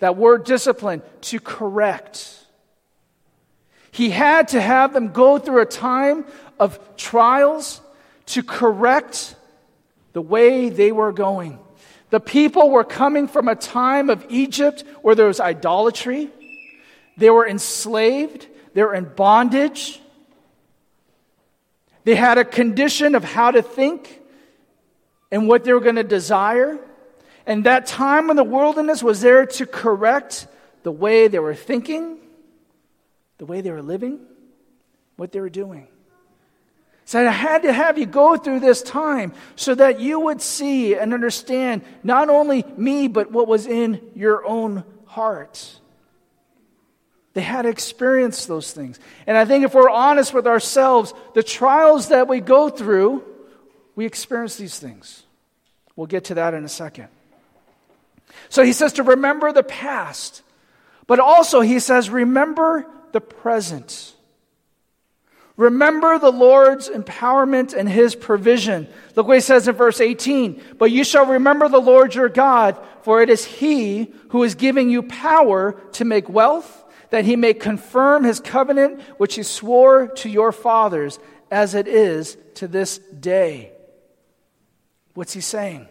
That 0.00 0.16
word 0.16 0.42
discipline, 0.42 1.02
to 1.20 1.38
correct. 1.38 2.44
He 3.92 4.10
had 4.10 4.48
to 4.48 4.60
have 4.60 4.92
them 4.92 5.12
go 5.12 5.38
through 5.38 5.60
a 5.60 5.66
time 5.66 6.24
of 6.58 6.80
trials 6.96 7.80
to 8.26 8.42
correct 8.42 9.36
the 10.12 10.20
way 10.20 10.70
they 10.70 10.90
were 10.90 11.12
going. 11.12 11.60
The 12.10 12.18
people 12.18 12.70
were 12.70 12.82
coming 12.82 13.28
from 13.28 13.46
a 13.46 13.54
time 13.54 14.10
of 14.10 14.26
Egypt 14.28 14.82
where 15.02 15.14
there 15.14 15.28
was 15.28 15.38
idolatry, 15.38 16.30
they 17.16 17.30
were 17.30 17.46
enslaved, 17.46 18.48
they 18.74 18.82
were 18.82 18.96
in 18.96 19.04
bondage. 19.04 20.00
They 22.08 22.14
had 22.14 22.38
a 22.38 22.44
condition 22.46 23.14
of 23.14 23.22
how 23.22 23.50
to 23.50 23.60
think 23.60 24.22
and 25.30 25.46
what 25.46 25.64
they 25.64 25.74
were 25.74 25.80
going 25.80 25.96
to 25.96 26.02
desire. 26.02 26.78
And 27.44 27.64
that 27.64 27.84
time 27.84 28.30
in 28.30 28.36
the 28.36 28.44
wilderness 28.44 29.02
was 29.02 29.20
there 29.20 29.44
to 29.44 29.66
correct 29.66 30.46
the 30.84 30.90
way 30.90 31.28
they 31.28 31.38
were 31.38 31.54
thinking 31.54 32.16
the 33.36 33.44
way 33.44 33.60
they 33.60 33.70
were 33.70 33.82
living, 33.82 34.20
what 35.16 35.32
they 35.32 35.40
were 35.40 35.50
doing. 35.50 35.86
So 37.04 37.20
I 37.20 37.30
had 37.30 37.64
to 37.64 37.74
have 37.74 37.98
you 37.98 38.06
go 38.06 38.38
through 38.38 38.60
this 38.60 38.80
time 38.80 39.34
so 39.54 39.74
that 39.74 40.00
you 40.00 40.18
would 40.18 40.40
see 40.40 40.94
and 40.94 41.12
understand 41.12 41.82
not 42.02 42.30
only 42.30 42.64
me, 42.78 43.08
but 43.08 43.30
what 43.30 43.46
was 43.46 43.66
in 43.66 44.00
your 44.14 44.46
own 44.46 44.82
heart. 45.04 45.77
They 47.34 47.42
had 47.42 47.66
experienced 47.66 48.48
those 48.48 48.72
things. 48.72 48.98
And 49.26 49.36
I 49.36 49.44
think 49.44 49.64
if 49.64 49.74
we're 49.74 49.90
honest 49.90 50.34
with 50.34 50.46
ourselves, 50.46 51.14
the 51.34 51.42
trials 51.42 52.08
that 52.08 52.26
we 52.28 52.40
go 52.40 52.68
through, 52.68 53.22
we 53.94 54.06
experience 54.06 54.56
these 54.56 54.78
things. 54.78 55.22
We'll 55.94 56.06
get 56.06 56.24
to 56.24 56.34
that 56.34 56.54
in 56.54 56.64
a 56.64 56.68
second. 56.68 57.08
So 58.48 58.62
he 58.62 58.72
says 58.72 58.94
to 58.94 59.02
remember 59.02 59.52
the 59.52 59.62
past, 59.62 60.42
but 61.06 61.18
also 61.18 61.60
he 61.60 61.80
says, 61.80 62.10
remember 62.10 62.86
the 63.12 63.20
present. 63.20 64.14
Remember 65.56 66.20
the 66.20 66.30
Lord's 66.30 66.88
empowerment 66.88 67.74
and 67.74 67.88
his 67.88 68.14
provision. 68.14 68.86
Look 69.16 69.26
what 69.26 69.38
he 69.38 69.40
says 69.40 69.66
in 69.66 69.74
verse 69.74 70.00
18. 70.00 70.62
But 70.78 70.92
you 70.92 71.02
shall 71.02 71.26
remember 71.26 71.68
the 71.68 71.80
Lord 71.80 72.14
your 72.14 72.28
God, 72.28 72.78
for 73.02 73.22
it 73.22 73.28
is 73.28 73.44
he 73.44 74.12
who 74.28 74.44
is 74.44 74.54
giving 74.54 74.88
you 74.88 75.02
power 75.02 75.72
to 75.94 76.04
make 76.04 76.28
wealth, 76.28 76.84
that 77.10 77.24
he 77.24 77.36
may 77.36 77.54
confirm 77.54 78.24
his 78.24 78.40
covenant 78.40 79.00
which 79.18 79.34
he 79.34 79.42
swore 79.42 80.08
to 80.08 80.28
your 80.28 80.52
fathers, 80.52 81.18
as 81.50 81.74
it 81.74 81.88
is 81.88 82.36
to 82.54 82.68
this 82.68 82.98
day. 82.98 83.72
What's 85.14 85.32
he 85.32 85.40
saying? 85.40 85.88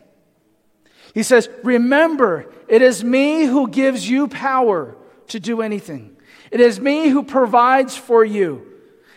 He 1.13 1.23
says, 1.23 1.49
Remember, 1.63 2.51
it 2.67 2.81
is 2.81 3.03
me 3.03 3.45
who 3.45 3.67
gives 3.67 4.07
you 4.07 4.27
power 4.27 4.95
to 5.29 5.39
do 5.39 5.61
anything. 5.61 6.15
It 6.51 6.59
is 6.59 6.79
me 6.79 7.09
who 7.09 7.23
provides 7.23 7.97
for 7.97 8.23
you. 8.23 8.65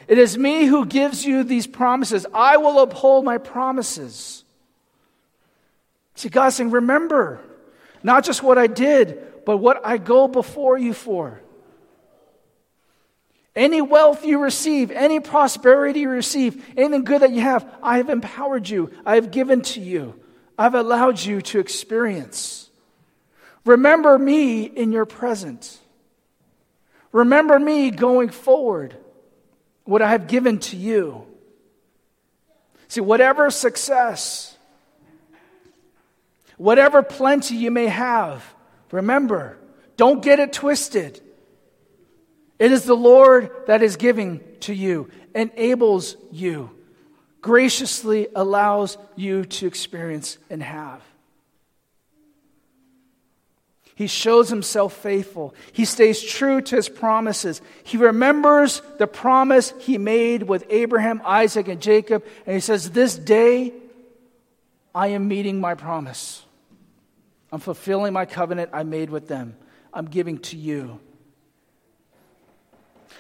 It 0.09 0.19
is 0.19 0.37
me 0.37 0.65
who 0.65 0.87
gives 0.87 1.25
you 1.25 1.45
these 1.45 1.67
promises. 1.67 2.27
I 2.35 2.57
will 2.57 2.81
uphold 2.81 3.25
my 3.25 3.39
promises. 3.39 4.45
See, 6.17 6.29
God's 6.29 6.57
saying, 6.57 6.71
remember, 6.71 7.41
not 8.03 8.25
just 8.25 8.43
what 8.43 8.59
I 8.59 8.67
did, 8.67 9.45
but 9.47 9.59
what 9.59 9.81
I 9.85 9.99
go 9.99 10.27
before 10.27 10.77
you 10.79 10.93
for. 10.93 11.41
Any 13.57 13.83
wealth 13.83 14.25
you 14.25 14.39
receive, 14.39 14.91
any 14.91 15.19
prosperity 15.19 16.01
you 16.01 16.09
receive, 16.09 16.65
anything 16.77 17.05
good 17.05 17.23
that 17.23 17.33
you 17.33 17.41
have, 17.41 17.69
I 17.83 17.97
have 17.97 18.09
empowered 18.09 18.69
you. 18.69 18.93
I 19.05 19.17
have 19.17 19.31
given 19.31 19.63
to 19.63 19.81
you. 19.81 20.15
I've 20.57 20.75
allowed 20.75 21.21
you 21.21 21.43
to 21.43 21.59
experience. 21.59 22.71
Remember 23.65 24.19
me 24.19 24.65
in 24.65 24.93
your 24.93 25.05
present. 25.05 25.79
Remember 27.13 27.59
me 27.59 27.91
going 27.91 28.29
forward 28.29 28.97
what 29.85 30.01
I 30.01 30.11
have 30.11 30.29
given 30.29 30.59
to 30.61 30.77
you. 30.77 31.27
See, 32.87 33.01
whatever 33.01 33.51
success, 33.51 34.57
whatever 36.57 37.03
plenty 37.03 37.57
you 37.57 37.71
may 37.71 37.87
have, 37.87 38.45
remember, 38.93 39.59
don't 39.97 40.23
get 40.23 40.39
it 40.41 40.53
twisted. 40.53 41.21
It 42.61 42.73
is 42.73 42.85
the 42.85 42.95
Lord 42.95 43.51
that 43.67 43.83
is 43.83 43.97
giving 43.97 44.41
to 44.61 44.75
you, 44.75 45.09
enables 45.35 46.15
you, 46.31 46.71
graciously 47.41 48.29
allows 48.37 48.99
you 49.17 49.47
to 49.47 49.67
experience 49.67 50.37
and 50.51 50.63
have. 50.63 51.03
He 53.95 54.07
shows 54.07 54.51
himself 54.51 54.95
faithful. 54.95 55.55
He 55.73 55.87
stays 55.87 56.23
true 56.23 56.61
to 56.61 56.77
his 56.77 56.89
promises. 56.89 57.63
He 57.83 57.97
remembers 57.97 58.83
the 58.99 59.07
promise 59.07 59.73
he 59.79 59.97
made 59.97 60.43
with 60.43 60.65
Abraham, 60.69 61.23
Isaac, 61.25 61.69
and 61.69 61.81
Jacob. 61.81 62.25
And 62.47 62.55
he 62.55 62.61
says, 62.61 62.91
This 62.91 63.17
day 63.17 63.73
I 64.95 65.09
am 65.09 65.29
meeting 65.29 65.61
my 65.61 65.75
promise. 65.75 66.43
I'm 67.53 67.61
fulfilling 67.61 68.13
my 68.13 68.27
covenant 68.27 68.71
I 68.73 68.85
made 68.85 69.11
with 69.11 69.29
them. 69.29 69.57
I'm 69.93 70.07
giving 70.07 70.39
to 70.39 70.57
you. 70.57 71.01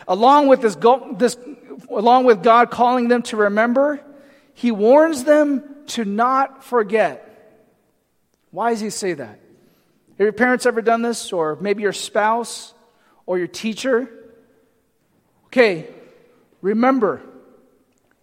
Along 0.08 0.48
with, 0.48 0.62
this, 0.62 0.76
this, 1.16 1.36
along 1.90 2.24
with 2.24 2.42
God 2.42 2.70
calling 2.70 3.08
them 3.08 3.22
to 3.24 3.36
remember, 3.36 4.00
he 4.54 4.70
warns 4.70 5.24
them 5.24 5.62
to 5.88 6.04
not 6.04 6.64
forget. 6.64 7.26
Why 8.50 8.70
does 8.70 8.80
he 8.80 8.90
say 8.90 9.12
that? 9.14 9.40
Have 10.18 10.18
your 10.18 10.32
parents 10.32 10.66
ever 10.66 10.82
done 10.82 11.02
this? 11.02 11.32
Or 11.32 11.56
maybe 11.60 11.82
your 11.82 11.92
spouse 11.92 12.74
or 13.26 13.38
your 13.38 13.46
teacher? 13.46 14.08
Okay, 15.46 15.88
remember. 16.60 17.22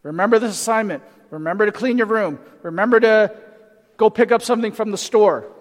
Remember 0.03 0.39
this 0.39 0.51
assignment. 0.51 1.03
Remember 1.29 1.65
to 1.65 1.71
clean 1.71 1.97
your 1.97 2.07
room. 2.07 2.39
Remember 2.61 2.99
to 2.99 3.35
go 3.97 4.09
pick 4.09 4.31
up 4.31 4.41
something 4.41 4.71
from 4.71 4.91
the 4.91 4.97
store. 4.97 5.51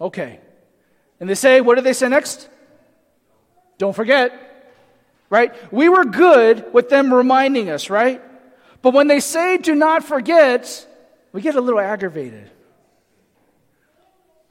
Okay. 0.00 0.40
And 1.20 1.28
they 1.28 1.34
say, 1.34 1.60
what 1.60 1.76
do 1.76 1.80
they 1.82 1.92
say 1.92 2.08
next? 2.08 2.48
Don't 3.78 3.94
forget. 3.94 4.43
Right? 5.34 5.52
We 5.72 5.88
were 5.88 6.04
good 6.04 6.72
with 6.72 6.90
them 6.90 7.12
reminding 7.12 7.68
us, 7.68 7.90
right? 7.90 8.22
But 8.82 8.94
when 8.94 9.08
they 9.08 9.18
say 9.18 9.58
do 9.58 9.74
not 9.74 10.04
forget, 10.04 10.86
we 11.32 11.42
get 11.42 11.56
a 11.56 11.60
little 11.60 11.80
aggravated. 11.80 12.48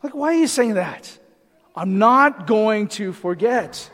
Like, 0.04 0.13
why 0.13 0.34
are 0.34 0.38
you 0.38 0.48
saying 0.48 0.74
that? 0.74 1.17
I'm 1.74 2.00
not 2.00 2.48
going 2.48 2.89
to 3.00 3.13
forget. 3.13 3.89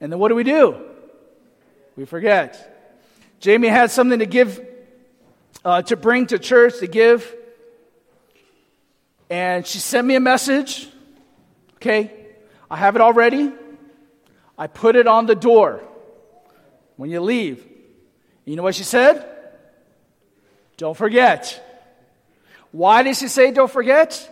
And 0.00 0.10
then 0.10 0.18
what 0.18 0.30
do 0.30 0.34
we 0.34 0.42
do? 0.42 0.74
We 1.94 2.04
forget. 2.04 2.50
Jamie 3.38 3.68
had 3.68 3.92
something 3.92 4.18
to 4.18 4.26
give, 4.26 4.60
uh, 5.64 5.82
to 5.82 5.96
bring 5.96 6.26
to 6.26 6.40
church, 6.40 6.80
to 6.80 6.88
give. 6.88 7.32
And 9.30 9.64
she 9.64 9.78
sent 9.78 10.04
me 10.04 10.16
a 10.16 10.20
message. 10.20 10.88
Okay, 11.76 12.10
I 12.68 12.76
have 12.76 12.96
it 12.96 13.02
already. 13.02 13.52
I 14.60 14.68
put 14.68 14.94
it 14.94 15.08
on 15.08 15.26
the 15.26 15.34
door 15.34 15.82
when 16.96 17.10
you 17.10 17.20
leave. 17.20 17.66
You 18.44 18.54
know 18.54 18.62
what 18.62 18.76
she 18.76 18.84
said? 18.84 19.26
Don't 20.76 20.96
forget. 20.96 21.58
Why 22.70 23.02
did 23.02 23.16
she 23.16 23.26
say 23.26 23.50
don't 23.50 23.70
forget? 23.70 24.30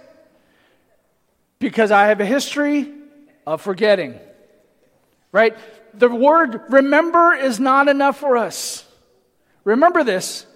because 1.58 1.90
I 1.90 2.06
have 2.06 2.20
a 2.20 2.26
history 2.26 2.92
of 3.46 3.60
forgetting. 3.60 4.18
Right? 5.32 5.56
The 5.94 6.08
word 6.08 6.62
remember 6.70 7.34
is 7.34 7.58
not 7.58 7.88
enough 7.88 8.18
for 8.18 8.36
us. 8.36 8.84
Remember 9.64 10.04
this. 10.04 10.46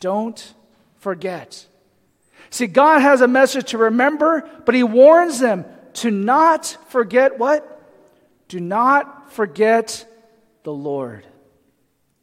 Don't 0.00 0.54
forget. 0.98 1.66
See, 2.50 2.66
God 2.66 3.00
has 3.00 3.20
a 3.20 3.28
message 3.28 3.70
to 3.70 3.78
remember, 3.78 4.48
but 4.64 4.74
He 4.74 4.82
warns 4.82 5.38
them 5.38 5.64
to 5.94 6.10
not 6.10 6.76
forget 6.88 7.38
what? 7.38 7.68
Do 8.52 8.60
not 8.60 9.32
forget 9.32 10.06
the 10.62 10.74
Lord. 10.74 11.26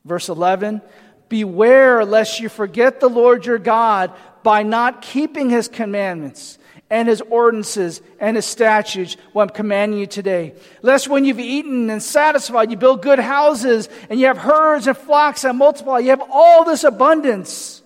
Verse 0.05 0.29
11 0.29 0.83
Beware 1.27 2.05
lest 2.05 2.39
you 2.39 2.49
forget 2.49 2.99
the 2.99 3.09
Lord 3.09 3.47
your 3.47 3.57
God 3.57 4.13
by 4.43 4.61
not 4.61 5.01
keeping 5.01 5.49
His 5.49 5.67
commandments 5.67 6.59
and 6.91 7.07
his 7.07 7.21
ordinances 7.21 8.03
and 8.19 8.35
his 8.35 8.45
statutes 8.45 9.17
what 9.33 9.49
I'm 9.49 9.55
commanding 9.55 9.97
you 9.97 10.05
today. 10.05 10.53
Lest 10.83 11.07
when 11.07 11.25
you've 11.25 11.39
eaten 11.39 11.89
and 11.89 12.01
satisfied, 12.01 12.69
you 12.69 12.77
build 12.77 13.01
good 13.01 13.17
houses 13.17 13.89
and 14.07 14.19
you 14.19 14.27
have 14.27 14.37
herds 14.37 14.85
and 14.85 14.95
flocks 14.95 15.41
that 15.41 15.55
multiply, 15.55 15.97
you 15.97 16.11
have 16.11 16.23
all 16.31 16.63
this 16.63 16.83
abundance, 16.83 17.81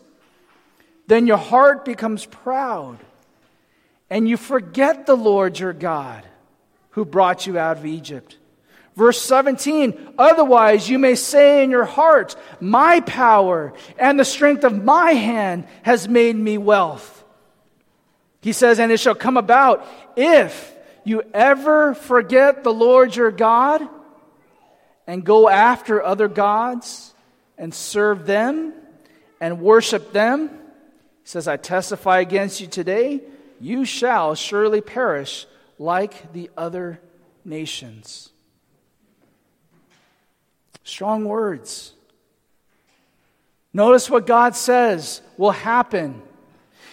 then 1.07 1.27
your 1.27 1.37
heart 1.37 1.85
becomes 1.85 2.25
proud 2.25 2.97
and 4.09 4.27
you 4.27 4.35
forget 4.35 5.05
the 5.05 5.15
Lord 5.15 5.57
your 5.57 5.71
God 5.71 6.27
who 6.93 7.05
brought 7.05 7.45
you 7.45 7.57
out 7.57 7.77
of 7.77 7.85
Egypt. 7.85 8.37
Verse 8.95 9.19
17, 9.21 10.15
otherwise 10.19 10.87
you 10.87 10.99
may 10.99 11.15
say 11.15 11.63
in 11.63 11.71
your 11.71 11.85
heart, 11.85 12.35
My 12.59 12.99
power 13.01 13.73
and 13.97 14.19
the 14.19 14.25
strength 14.25 14.63
of 14.63 14.83
my 14.83 15.13
hand 15.13 15.65
has 15.81 16.07
made 16.07 16.35
me 16.35 16.59
wealth. 16.59 17.23
He 18.41 18.53
says, 18.53 18.79
And 18.79 18.91
it 18.91 18.99
shall 18.99 19.15
come 19.15 19.37
about 19.37 19.87
if 20.15 20.75
you 21.03 21.23
ever 21.33 21.95
forget 21.95 22.63
the 22.63 22.73
Lord 22.73 23.15
your 23.15 23.31
God 23.31 23.81
and 25.07 25.23
go 25.23 25.49
after 25.49 26.03
other 26.03 26.27
gods 26.27 27.15
and 27.57 27.73
serve 27.73 28.27
them 28.27 28.73
and 29.41 29.59
worship 29.59 30.13
them. 30.13 30.49
He 30.49 31.29
says, 31.29 31.47
I 31.47 31.57
testify 31.57 32.19
against 32.19 32.61
you 32.61 32.67
today, 32.67 33.21
you 33.59 33.85
shall 33.85 34.35
surely 34.35 34.81
perish 34.81 35.47
like 35.83 36.31
the 36.31 36.49
other 36.55 36.97
nations. 37.43 38.29
Strong 40.85 41.25
words. 41.25 41.91
Notice 43.73 44.09
what 44.09 44.25
God 44.25 44.55
says 44.55 45.21
will 45.37 45.51
happen 45.51 46.21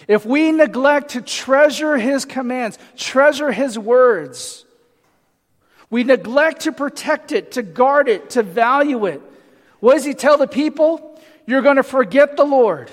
if 0.09 0.25
we 0.25 0.51
neglect 0.51 1.11
to 1.11 1.21
treasure 1.21 1.97
His 1.97 2.25
commands, 2.25 2.77
treasure 2.97 3.51
His 3.51 3.79
words, 3.79 4.65
we 5.89 6.03
neglect 6.03 6.61
to 6.61 6.73
protect 6.73 7.31
it, 7.31 7.53
to 7.53 7.63
guard 7.63 8.09
it, 8.09 8.31
to 8.31 8.43
value 8.43 9.05
it. 9.05 9.21
What 9.79 9.93
does 9.93 10.03
He 10.03 10.13
tell 10.13 10.37
the 10.37 10.47
people? 10.47 11.21
You're 11.45 11.61
going 11.61 11.77
to 11.77 11.83
forget 11.83 12.35
the 12.35 12.43
Lord. 12.43 12.91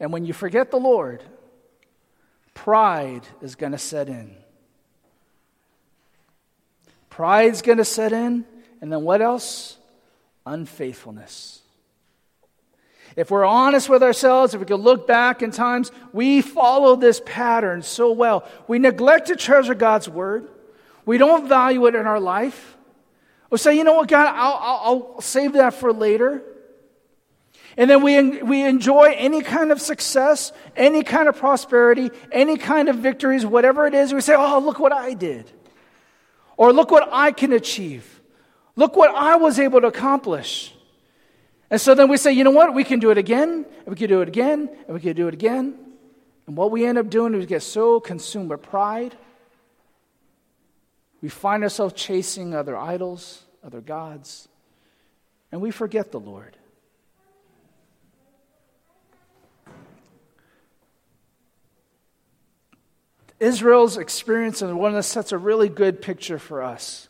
And 0.00 0.12
when 0.12 0.24
you 0.24 0.32
forget 0.32 0.70
the 0.70 0.78
Lord, 0.78 1.22
pride 2.56 3.20
is 3.42 3.54
going 3.54 3.72
to 3.72 3.78
set 3.78 4.08
in. 4.08 4.34
Pride's 7.10 7.62
going 7.62 7.78
to 7.78 7.84
set 7.84 8.12
in. 8.12 8.44
And 8.80 8.90
then 8.90 9.02
what 9.02 9.22
else? 9.22 9.76
Unfaithfulness. 10.44 11.60
If 13.14 13.30
we're 13.30 13.44
honest 13.44 13.88
with 13.88 14.02
ourselves, 14.02 14.54
if 14.54 14.60
we 14.60 14.66
can 14.66 14.76
look 14.76 15.06
back 15.06 15.42
in 15.42 15.50
times, 15.50 15.92
we 16.12 16.42
follow 16.42 16.96
this 16.96 17.22
pattern 17.24 17.82
so 17.82 18.10
well. 18.12 18.44
We 18.66 18.78
neglect 18.78 19.28
to 19.28 19.36
treasure 19.36 19.74
God's 19.74 20.08
word. 20.08 20.48
We 21.04 21.18
don't 21.18 21.48
value 21.48 21.86
it 21.86 21.94
in 21.94 22.06
our 22.06 22.20
life. 22.20 22.76
We 23.50 23.58
say, 23.58 23.76
you 23.76 23.84
know 23.84 23.94
what, 23.94 24.08
God, 24.08 24.34
I'll, 24.34 24.58
I'll, 24.60 25.12
I'll 25.14 25.20
save 25.20 25.52
that 25.52 25.74
for 25.74 25.92
later. 25.92 26.42
And 27.76 27.90
then 27.90 28.02
we, 28.02 28.42
we 28.42 28.62
enjoy 28.64 29.14
any 29.16 29.42
kind 29.42 29.70
of 29.70 29.80
success, 29.80 30.52
any 30.76 31.02
kind 31.02 31.28
of 31.28 31.36
prosperity, 31.36 32.10
any 32.32 32.56
kind 32.56 32.88
of 32.88 32.96
victories, 32.96 33.44
whatever 33.44 33.86
it 33.86 33.94
is. 33.94 34.14
We 34.14 34.22
say, 34.22 34.34
oh, 34.34 34.58
look 34.60 34.78
what 34.78 34.92
I 34.92 35.12
did. 35.12 35.50
Or 36.56 36.72
look 36.72 36.90
what 36.90 37.08
I 37.12 37.32
can 37.32 37.52
achieve. 37.52 38.22
Look 38.76 38.96
what 38.96 39.14
I 39.14 39.36
was 39.36 39.58
able 39.58 39.82
to 39.82 39.88
accomplish. 39.88 40.74
And 41.70 41.80
so 41.80 41.94
then 41.94 42.08
we 42.08 42.16
say, 42.16 42.32
you 42.32 42.44
know 42.44 42.50
what? 42.50 42.72
We 42.74 42.84
can 42.84 42.98
do 42.98 43.10
it 43.10 43.18
again, 43.18 43.66
and 43.66 43.86
we 43.86 43.96
can 43.96 44.08
do 44.08 44.22
it 44.22 44.28
again, 44.28 44.70
and 44.86 44.94
we 44.94 45.00
can 45.00 45.14
do 45.14 45.28
it 45.28 45.34
again. 45.34 45.74
And 46.46 46.56
what 46.56 46.70
we 46.70 46.86
end 46.86 46.96
up 46.96 47.10
doing 47.10 47.34
is 47.34 47.40
we 47.40 47.46
get 47.46 47.62
so 47.62 48.00
consumed 48.00 48.50
with 48.50 48.62
pride. 48.62 49.16
We 51.20 51.28
find 51.28 51.62
ourselves 51.62 51.92
chasing 51.94 52.54
other 52.54 52.76
idols, 52.76 53.42
other 53.64 53.80
gods, 53.80 54.48
and 55.50 55.60
we 55.60 55.70
forget 55.70 56.12
the 56.12 56.20
Lord. 56.20 56.56
Israel's 63.38 63.98
experience 63.98 64.62
and 64.62 64.78
one 64.78 64.94
that 64.94 65.02
sets 65.02 65.32
a 65.32 65.38
really 65.38 65.68
good 65.68 66.00
picture 66.00 66.38
for 66.38 66.62
us. 66.62 67.08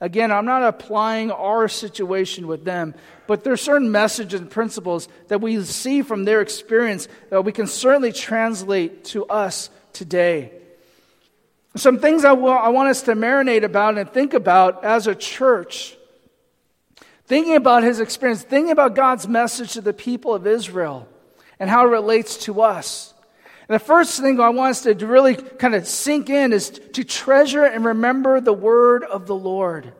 Again, 0.00 0.32
I'm 0.32 0.46
not 0.46 0.62
applying 0.62 1.30
our 1.30 1.68
situation 1.68 2.46
with 2.46 2.64
them, 2.64 2.94
but 3.26 3.44
there 3.44 3.52
are 3.52 3.58
certain 3.58 3.92
messages 3.92 4.40
and 4.40 4.50
principles 4.50 5.08
that 5.28 5.42
we 5.42 5.62
see 5.62 6.00
from 6.00 6.24
their 6.24 6.40
experience 6.40 7.06
that 7.28 7.44
we 7.44 7.52
can 7.52 7.66
certainly 7.66 8.12
translate 8.12 9.04
to 9.06 9.26
us 9.26 9.68
today. 9.92 10.52
Some 11.76 11.98
things 11.98 12.24
I, 12.24 12.32
I 12.32 12.68
want 12.70 12.88
us 12.88 13.02
to 13.02 13.12
marinate 13.12 13.62
about 13.62 13.98
and 13.98 14.10
think 14.10 14.32
about 14.32 14.84
as 14.84 15.06
a 15.06 15.14
church. 15.14 15.96
Thinking 17.26 17.54
about 17.54 17.84
his 17.84 18.00
experience, 18.00 18.42
thinking 18.42 18.72
about 18.72 18.96
God's 18.96 19.28
message 19.28 19.74
to 19.74 19.80
the 19.82 19.92
people 19.92 20.34
of 20.34 20.46
Israel 20.46 21.06
and 21.60 21.68
how 21.68 21.86
it 21.86 21.90
relates 21.90 22.38
to 22.38 22.62
us. 22.62 23.09
And 23.70 23.76
the 23.76 23.84
first 23.84 24.20
thing 24.20 24.40
I 24.40 24.48
want 24.48 24.70
us 24.70 24.82
to 24.82 24.94
really 25.06 25.36
kind 25.36 25.76
of 25.76 25.86
sink 25.86 26.28
in 26.28 26.52
is 26.52 26.70
to 26.94 27.04
treasure 27.04 27.64
and 27.64 27.84
remember 27.84 28.40
the 28.40 28.52
word 28.52 29.04
of 29.04 29.28
the 29.28 29.34
Lord. 29.36 29.92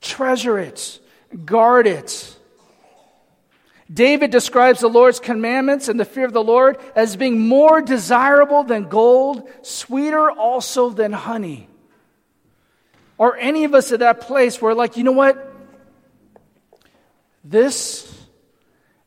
Treasure 0.00 0.58
it, 0.58 0.98
guard 1.44 1.86
it. 1.86 2.36
David 3.92 4.32
describes 4.32 4.80
the 4.80 4.88
Lord's 4.88 5.20
commandments 5.20 5.88
and 5.88 6.00
the 6.00 6.04
fear 6.04 6.24
of 6.24 6.32
the 6.32 6.42
Lord 6.42 6.78
as 6.96 7.14
being 7.14 7.46
more 7.46 7.80
desirable 7.80 8.64
than 8.64 8.88
gold, 8.88 9.48
sweeter 9.62 10.28
also 10.28 10.90
than 10.90 11.12
honey. 11.12 11.68
Are 13.20 13.36
any 13.36 13.62
of 13.62 13.74
us 13.74 13.92
at 13.92 14.00
that 14.00 14.22
place 14.22 14.60
where, 14.60 14.74
like, 14.74 14.96
you 14.96 15.04
know 15.04 15.12
what? 15.12 15.54
This 17.44 18.12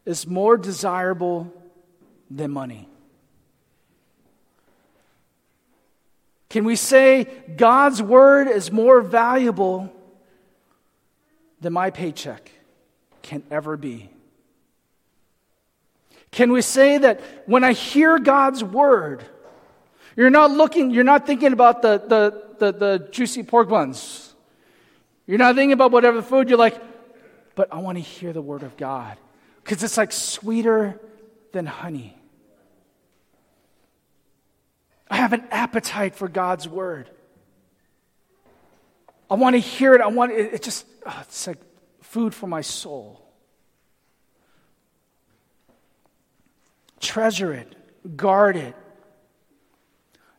is 0.05 0.25
more 0.25 0.55
desirable 0.55 1.51
than 2.31 2.51
money. 2.51 2.87
Can 6.57 6.63
we 6.63 6.75
say 6.75 7.27
God's 7.55 8.01
word 8.01 8.47
is 8.47 8.71
more 8.71 9.01
valuable 9.01 9.93
than 11.61 11.71
my 11.71 11.91
paycheck 11.91 12.49
can 13.21 13.43
ever 13.51 13.77
be? 13.77 14.09
Can 16.31 16.51
we 16.51 16.63
say 16.63 16.97
that 16.97 17.21
when 17.45 17.63
I 17.63 17.73
hear 17.73 18.17
God's 18.17 18.63
word, 18.63 19.23
you're 20.15 20.31
not 20.31 20.49
looking, 20.49 20.89
you're 20.89 21.03
not 21.03 21.27
thinking 21.27 21.53
about 21.53 21.83
the, 21.83 21.99
the, 21.99 22.43
the, 22.57 22.71
the 22.71 23.07
juicy 23.11 23.43
pork 23.43 23.69
buns. 23.69 24.33
You're 25.27 25.37
not 25.37 25.53
thinking 25.53 25.73
about 25.73 25.91
whatever 25.91 26.23
food, 26.23 26.49
you're 26.49 26.57
like, 26.57 26.81
but 27.53 27.71
I 27.71 27.77
want 27.81 27.99
to 27.99 28.03
hear 28.03 28.33
the 28.33 28.41
word 28.41 28.63
of 28.63 28.75
God. 28.77 29.15
Because 29.63 29.83
it's 29.83 29.95
like 29.95 30.11
sweeter 30.11 30.99
than 31.51 31.67
honey. 31.67 32.16
I 35.09 35.17
have 35.17 35.33
an 35.33 35.45
appetite 35.51 36.15
for 36.15 36.27
God's 36.27 36.67
word. 36.67 37.09
I 39.29 39.35
want 39.35 39.55
to 39.55 39.59
hear 39.59 39.93
it. 39.93 40.01
I 40.01 40.07
want 40.07 40.31
it. 40.31 40.53
It 40.53 40.63
just, 40.63 40.85
oh, 41.05 41.19
it's 41.21 41.47
like 41.47 41.59
food 42.01 42.33
for 42.33 42.47
my 42.47 42.61
soul. 42.61 43.21
Treasure 46.99 47.53
it, 47.53 48.17
guard 48.17 48.55
it. 48.55 48.75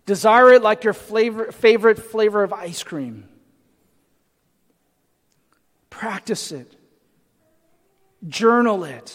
Desire 0.07 0.55
it 0.55 0.63
like 0.63 0.85
your 0.85 0.95
flavor, 0.95 1.53
favorite 1.53 1.99
flavor 1.99 2.43
of 2.43 2.53
ice 2.53 2.83
cream. 2.83 3.29
Practice 5.91 6.51
it. 6.51 6.75
Journal 8.27 8.85
it. 8.85 9.15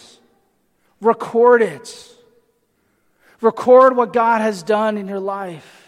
Record 1.01 1.61
it. 1.61 2.12
Record 3.43 3.95
what 3.95 4.13
God 4.13 4.41
has 4.41 4.63
done 4.63 4.97
in 4.97 5.07
your 5.07 5.19
life. 5.19 5.79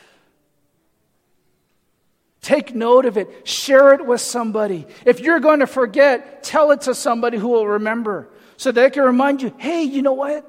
Take 2.42 2.76
note 2.76 3.06
of 3.06 3.18
it. 3.18 3.48
Share 3.48 3.94
it 3.94 4.06
with 4.06 4.22
somebody. 4.22 4.86
If 5.06 5.20
you're 5.20 5.40
going 5.40 5.62
to 5.62 5.68
forget, 5.68 6.44
tell 6.44 6.72
it 6.72 6.82
to 6.82 6.94
somebody 6.94 7.38
who 7.38 7.48
will 7.48 7.66
remember 7.68 8.30
so 8.58 8.72
they 8.72 8.90
can 8.90 9.04
remind 9.04 9.42
you 9.42 9.54
hey, 9.58 9.84
you 9.84 10.02
know 10.02 10.14
what? 10.14 10.46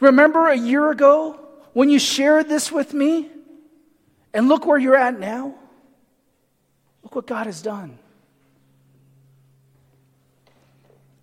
Remember 0.00 0.48
a 0.48 0.56
year 0.56 0.90
ago 0.90 1.38
when 1.72 1.90
you 1.90 1.98
shared 1.98 2.48
this 2.48 2.72
with 2.72 2.94
me? 2.94 3.28
And 4.32 4.48
look 4.48 4.66
where 4.66 4.78
you're 4.78 4.96
at 4.96 5.18
now. 5.18 5.54
Look 7.02 7.14
what 7.14 7.26
God 7.26 7.46
has 7.46 7.62
done. 7.62 7.98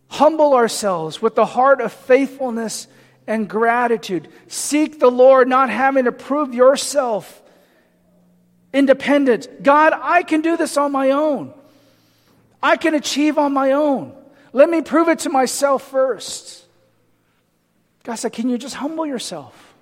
Humble 0.08 0.54
ourselves 0.54 1.21
with 1.21 1.36
the 1.36 1.45
heart 1.45 1.82
of 1.82 1.91
faithfulness 1.91 2.88
and 3.28 3.50
gratitude. 3.50 4.28
Seek 4.48 5.00
the 5.00 5.10
Lord, 5.10 5.48
not 5.48 5.70
having 5.70 6.06
to 6.06 6.12
prove 6.12 6.54
yourself 6.54 7.42
independent. 8.76 9.64
God, 9.64 9.94
I 9.96 10.24
can 10.24 10.42
do 10.42 10.58
this 10.58 10.78
on 10.78 10.92
my 10.92 11.12
own. 11.12 11.54
I 12.62 12.78
can 12.78 12.94
achieve 12.94 13.38
on 13.38 13.54
my 13.54 13.72
own. 13.72 14.14
Let 14.52 14.70
me 14.70 14.82
prove 14.82 15.08
it 15.08 15.20
to 15.20 15.30
myself 15.30 15.90
first. 15.90 16.66
God 18.04 18.16
said, 18.16 18.34
Can 18.34 18.50
you 18.50 18.58
just 18.58 18.76
humble 18.76 19.06
yourself? 19.06 19.74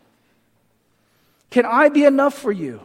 Can 1.50 1.66
I 1.66 1.90
be 1.90 2.06
enough 2.06 2.34
for 2.34 2.52
you? 2.52 2.82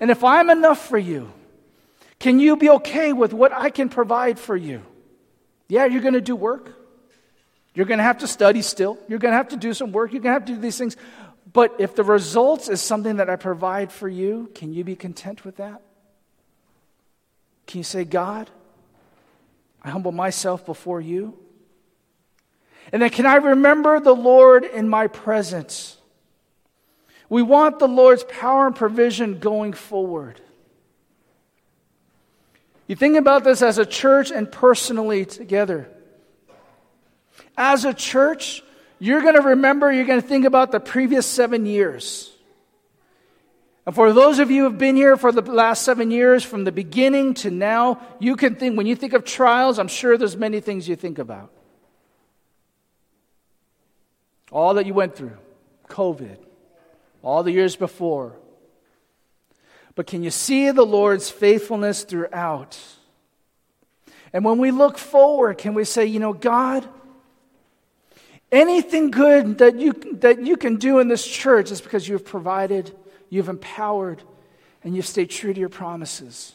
And 0.00 0.10
if 0.10 0.24
I'm 0.24 0.50
enough 0.50 0.86
for 0.88 0.98
you, 0.98 1.32
can 2.18 2.38
you 2.38 2.56
be 2.56 2.70
okay 2.70 3.12
with 3.12 3.32
what 3.32 3.52
I 3.52 3.70
can 3.70 3.88
provide 3.88 4.38
for 4.38 4.56
you? 4.56 4.82
Yeah, 5.68 5.86
you're 5.86 6.02
going 6.02 6.14
to 6.14 6.20
do 6.20 6.36
work. 6.36 6.81
You're 7.74 7.86
going 7.86 7.98
to 7.98 8.04
have 8.04 8.18
to 8.18 8.26
study 8.26 8.62
still. 8.62 8.98
You're 9.08 9.18
going 9.18 9.32
to 9.32 9.36
have 9.36 9.48
to 9.48 9.56
do 9.56 9.72
some 9.72 9.92
work. 9.92 10.12
You're 10.12 10.20
going 10.20 10.34
to 10.34 10.40
have 10.40 10.46
to 10.46 10.54
do 10.54 10.60
these 10.60 10.76
things. 10.76 10.96
But 11.52 11.76
if 11.78 11.94
the 11.94 12.04
results 12.04 12.68
is 12.68 12.80
something 12.80 13.16
that 13.16 13.30
I 13.30 13.36
provide 13.36 13.90
for 13.92 14.08
you, 14.08 14.50
can 14.54 14.72
you 14.72 14.84
be 14.84 14.96
content 14.96 15.44
with 15.44 15.56
that? 15.56 15.82
Can 17.66 17.78
you 17.78 17.84
say, 17.84 18.04
God, 18.04 18.50
I 19.82 19.90
humble 19.90 20.12
myself 20.12 20.66
before 20.66 21.00
you? 21.00 21.38
And 22.92 23.00
then 23.00 23.10
can 23.10 23.26
I 23.26 23.36
remember 23.36 24.00
the 24.00 24.14
Lord 24.14 24.64
in 24.64 24.88
my 24.88 25.06
presence? 25.06 25.96
We 27.28 27.40
want 27.40 27.78
the 27.78 27.88
Lord's 27.88 28.24
power 28.24 28.66
and 28.66 28.76
provision 28.76 29.38
going 29.38 29.72
forward. 29.72 30.40
You 32.86 32.96
think 32.96 33.16
about 33.16 33.44
this 33.44 33.62
as 33.62 33.78
a 33.78 33.86
church 33.86 34.30
and 34.30 34.50
personally 34.50 35.24
together. 35.24 35.88
As 37.64 37.84
a 37.84 37.94
church, 37.94 38.60
you're 38.98 39.20
going 39.20 39.36
to 39.36 39.40
remember, 39.50 39.92
you're 39.92 40.04
going 40.04 40.20
to 40.20 40.26
think 40.26 40.46
about 40.46 40.72
the 40.72 40.80
previous 40.80 41.28
seven 41.28 41.64
years. 41.64 42.28
And 43.86 43.94
for 43.94 44.12
those 44.12 44.40
of 44.40 44.50
you 44.50 44.64
who 44.64 44.70
have 44.70 44.78
been 44.78 44.96
here 44.96 45.16
for 45.16 45.30
the 45.30 45.42
last 45.42 45.84
seven 45.84 46.10
years, 46.10 46.42
from 46.42 46.64
the 46.64 46.72
beginning 46.72 47.34
to 47.34 47.52
now, 47.52 48.00
you 48.18 48.34
can 48.34 48.56
think, 48.56 48.76
when 48.76 48.88
you 48.88 48.96
think 48.96 49.12
of 49.12 49.24
trials, 49.24 49.78
I'm 49.78 49.86
sure 49.86 50.18
there's 50.18 50.36
many 50.36 50.58
things 50.58 50.88
you 50.88 50.96
think 50.96 51.20
about. 51.20 51.52
All 54.50 54.74
that 54.74 54.84
you 54.84 54.92
went 54.92 55.14
through, 55.14 55.38
COVID, 55.86 56.38
all 57.22 57.44
the 57.44 57.52
years 57.52 57.76
before. 57.76 58.32
But 59.94 60.08
can 60.08 60.24
you 60.24 60.32
see 60.32 60.72
the 60.72 60.84
Lord's 60.84 61.30
faithfulness 61.30 62.02
throughout? 62.02 62.76
And 64.32 64.44
when 64.44 64.58
we 64.58 64.72
look 64.72 64.98
forward, 64.98 65.58
can 65.58 65.74
we 65.74 65.84
say, 65.84 66.06
you 66.06 66.18
know, 66.18 66.32
God, 66.32 66.88
Anything 68.52 69.10
good 69.10 69.58
that 69.58 69.80
you, 69.80 69.94
that 70.20 70.42
you 70.44 70.58
can 70.58 70.76
do 70.76 70.98
in 70.98 71.08
this 71.08 71.26
church 71.26 71.70
is 71.70 71.80
because 71.80 72.06
you've 72.06 72.26
provided, 72.26 72.94
you've 73.30 73.48
empowered, 73.48 74.22
and 74.84 74.94
you've 74.94 75.06
stayed 75.06 75.30
true 75.30 75.54
to 75.54 75.58
your 75.58 75.70
promises. 75.70 76.54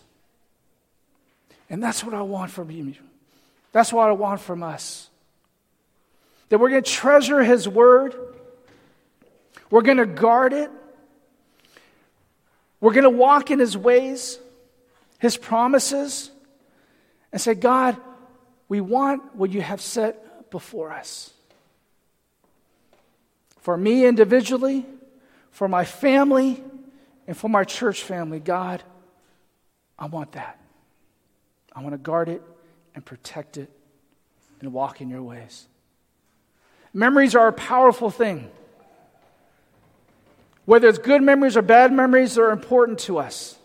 And 1.72 1.82
that's 1.82 2.04
what 2.04 2.14
I 2.14 2.22
want 2.22 2.52
from 2.52 2.70
you. 2.70 2.94
That's 3.72 3.92
what 3.92 4.08
I 4.08 4.12
want 4.12 4.42
from 4.42 4.62
us. 4.62 5.10
That 6.50 6.60
we're 6.60 6.70
going 6.70 6.84
to 6.84 6.92
treasure 6.92 7.44
His 7.44 7.68
Word, 7.68 8.16
we're 9.72 9.82
going 9.82 9.98
to 9.98 10.06
guard 10.06 10.54
it, 10.54 10.70
we're 12.80 12.94
going 12.94 13.06
to 13.06 13.10
walk 13.10 13.50
in 13.50 13.58
His 13.58 13.76
ways, 13.76 14.40
His 15.18 15.36
promises, 15.36 16.30
and 17.32 17.42
say, 17.42 17.56
God, 17.56 17.98
we 18.70 18.82
want 18.82 19.36
what 19.36 19.50
you 19.50 19.64
have 19.64 19.82
set 19.82 20.52
before 20.52 20.92
us. 20.92 21.34
For 23.68 23.76
me 23.76 24.06
individually, 24.06 24.86
for 25.52 25.68
my 25.68 25.84
family, 25.84 26.64
and 27.28 27.36
for 27.36 27.50
my 27.50 27.66
church 27.66 28.02
family, 28.02 28.40
God, 28.40 28.82
I 30.00 30.06
want 30.06 30.32
that. 30.32 30.58
I 31.76 31.82
want 31.82 31.92
to 31.92 31.98
guard 31.98 32.30
it 32.30 32.42
and 32.96 33.04
protect 33.04 33.58
it 33.58 33.70
and 34.62 34.72
walk 34.72 35.02
in 35.02 35.10
your 35.10 35.22
ways. 35.22 35.68
Memories 36.94 37.36
are 37.36 37.50
a 37.50 37.52
powerful 37.52 38.10
thing. 38.10 38.50
Whether 40.64 40.88
it's 40.88 40.98
good 40.98 41.22
memories 41.22 41.58
or 41.58 41.62
bad 41.62 41.92
memories, 41.92 42.36
they're 42.36 42.52
important 42.52 43.00
to 43.00 43.18
us. 43.18 43.58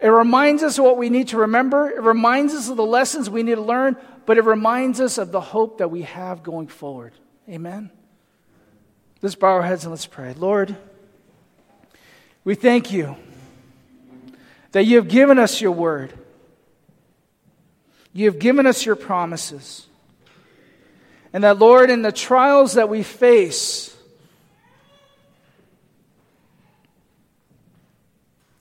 It 0.00 0.08
reminds 0.08 0.62
us 0.62 0.78
of 0.78 0.86
what 0.86 0.96
we 0.96 1.10
need 1.10 1.28
to 1.28 1.36
remember. 1.36 1.90
It 1.90 2.00
reminds 2.00 2.54
us 2.54 2.70
of 2.70 2.78
the 2.78 2.86
lessons 2.86 3.28
we 3.28 3.42
need 3.42 3.56
to 3.56 3.60
learn, 3.60 3.98
but 4.24 4.38
it 4.38 4.44
reminds 4.44 5.02
us 5.02 5.18
of 5.18 5.32
the 5.32 5.40
hope 5.42 5.76
that 5.80 5.90
we 5.90 6.00
have 6.00 6.42
going 6.42 6.68
forward. 6.68 7.12
Amen. 7.46 7.90
Let's 9.22 9.34
bow 9.34 9.48
our 9.48 9.62
heads 9.62 9.84
and 9.84 9.92
let's 9.92 10.06
pray. 10.06 10.34
Lord, 10.34 10.76
we 12.44 12.54
thank 12.54 12.92
you 12.92 13.16
that 14.72 14.84
you 14.84 14.96
have 14.96 15.08
given 15.08 15.38
us 15.38 15.60
your 15.60 15.72
word. 15.72 16.12
You 18.12 18.26
have 18.26 18.38
given 18.38 18.66
us 18.66 18.84
your 18.84 18.96
promises. 18.96 19.86
And 21.32 21.44
that, 21.44 21.58
Lord, 21.58 21.90
in 21.90 22.02
the 22.02 22.12
trials 22.12 22.74
that 22.74 22.88
we 22.88 23.02
face, 23.02 23.94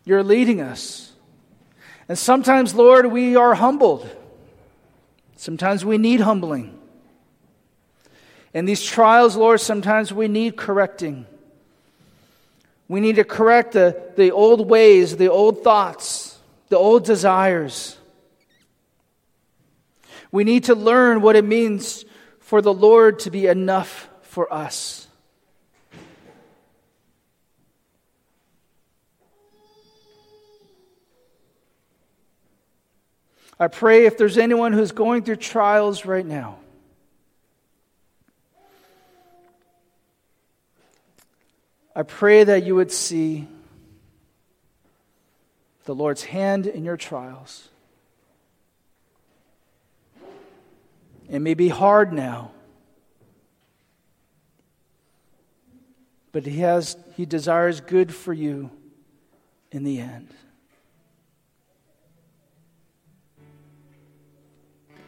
you're 0.04 0.24
leading 0.24 0.62
us. 0.62 1.12
And 2.08 2.18
sometimes, 2.18 2.76
Lord, 2.76 3.08
we 3.08 3.36
are 3.36 3.56
humbled. 3.56 4.10
Sometimes 5.36 5.84
we 5.84 5.98
need 5.98 6.22
humbling. 6.22 6.78
In 8.56 8.64
these 8.64 8.82
trials, 8.82 9.36
Lord, 9.36 9.60
sometimes 9.60 10.14
we 10.14 10.30
need 10.30 10.56
correcting. 10.56 11.26
We 12.88 13.02
need 13.02 13.18
to 13.18 13.26
correct 13.26 13.74
the, 13.74 14.02
the 14.16 14.32
old 14.32 14.70
ways, 14.70 15.18
the 15.18 15.30
old 15.30 15.62
thoughts, 15.62 16.40
the 16.70 16.78
old 16.78 17.04
desires. 17.04 17.98
We 20.32 20.46
need 20.46 20.64
to 20.66 20.76
learn 20.76 21.22
what 21.22 21.36
it 21.36 21.44
means 21.44 22.06
for 22.40 22.62
the 22.62 22.74
Lord 22.74 23.20
to 23.20 23.30
be 23.30 23.46
enough 23.48 24.08
for 24.22 24.52
us. 24.54 25.06
I 33.60 33.68
pray 33.68 34.06
if 34.06 34.18
there's 34.18 34.38
anyone 34.38 34.72
who's 34.72 34.94
going 34.94 35.24
through 35.24 35.38
trials 35.38 36.06
right 36.06 36.26
now, 36.26 36.60
I 41.96 42.04
pray 42.04 42.44
that 42.44 42.66
you 42.66 42.76
would 42.76 42.92
see 42.92 43.48
the 45.86 45.96
Lord's 45.96 46.24
hand 46.24 46.68
in 46.68 46.84
your 46.84 46.98
trials. 46.98 47.70
It 51.30 51.40
may 51.40 51.54
be 51.54 51.70
hard 51.70 52.12
now. 52.12 52.52
But 56.32 56.46
he 56.46 56.60
has 56.60 56.98
he 57.16 57.26
desires 57.26 57.80
good 57.80 58.14
for 58.14 58.34
you 58.34 58.70
in 59.72 59.86
the 59.86 60.02
end. 60.02 60.28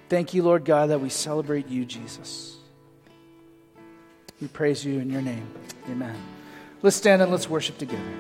Thank 0.10 0.34
you, 0.34 0.42
Lord 0.42 0.64
God, 0.64 0.90
that 0.90 1.02
we 1.02 1.10
celebrate 1.10 1.68
you, 1.68 1.84
Jesus. 1.84 2.56
We 4.40 4.48
praise 4.48 4.86
you 4.86 5.00
in 5.00 5.10
your 5.10 5.22
name. 5.22 5.52
Amen. 5.90 6.37
Let's 6.84 6.96
stand 6.96 7.22
and 7.22 7.32
let's 7.32 7.50
worship 7.50 7.78
together. 7.78 8.18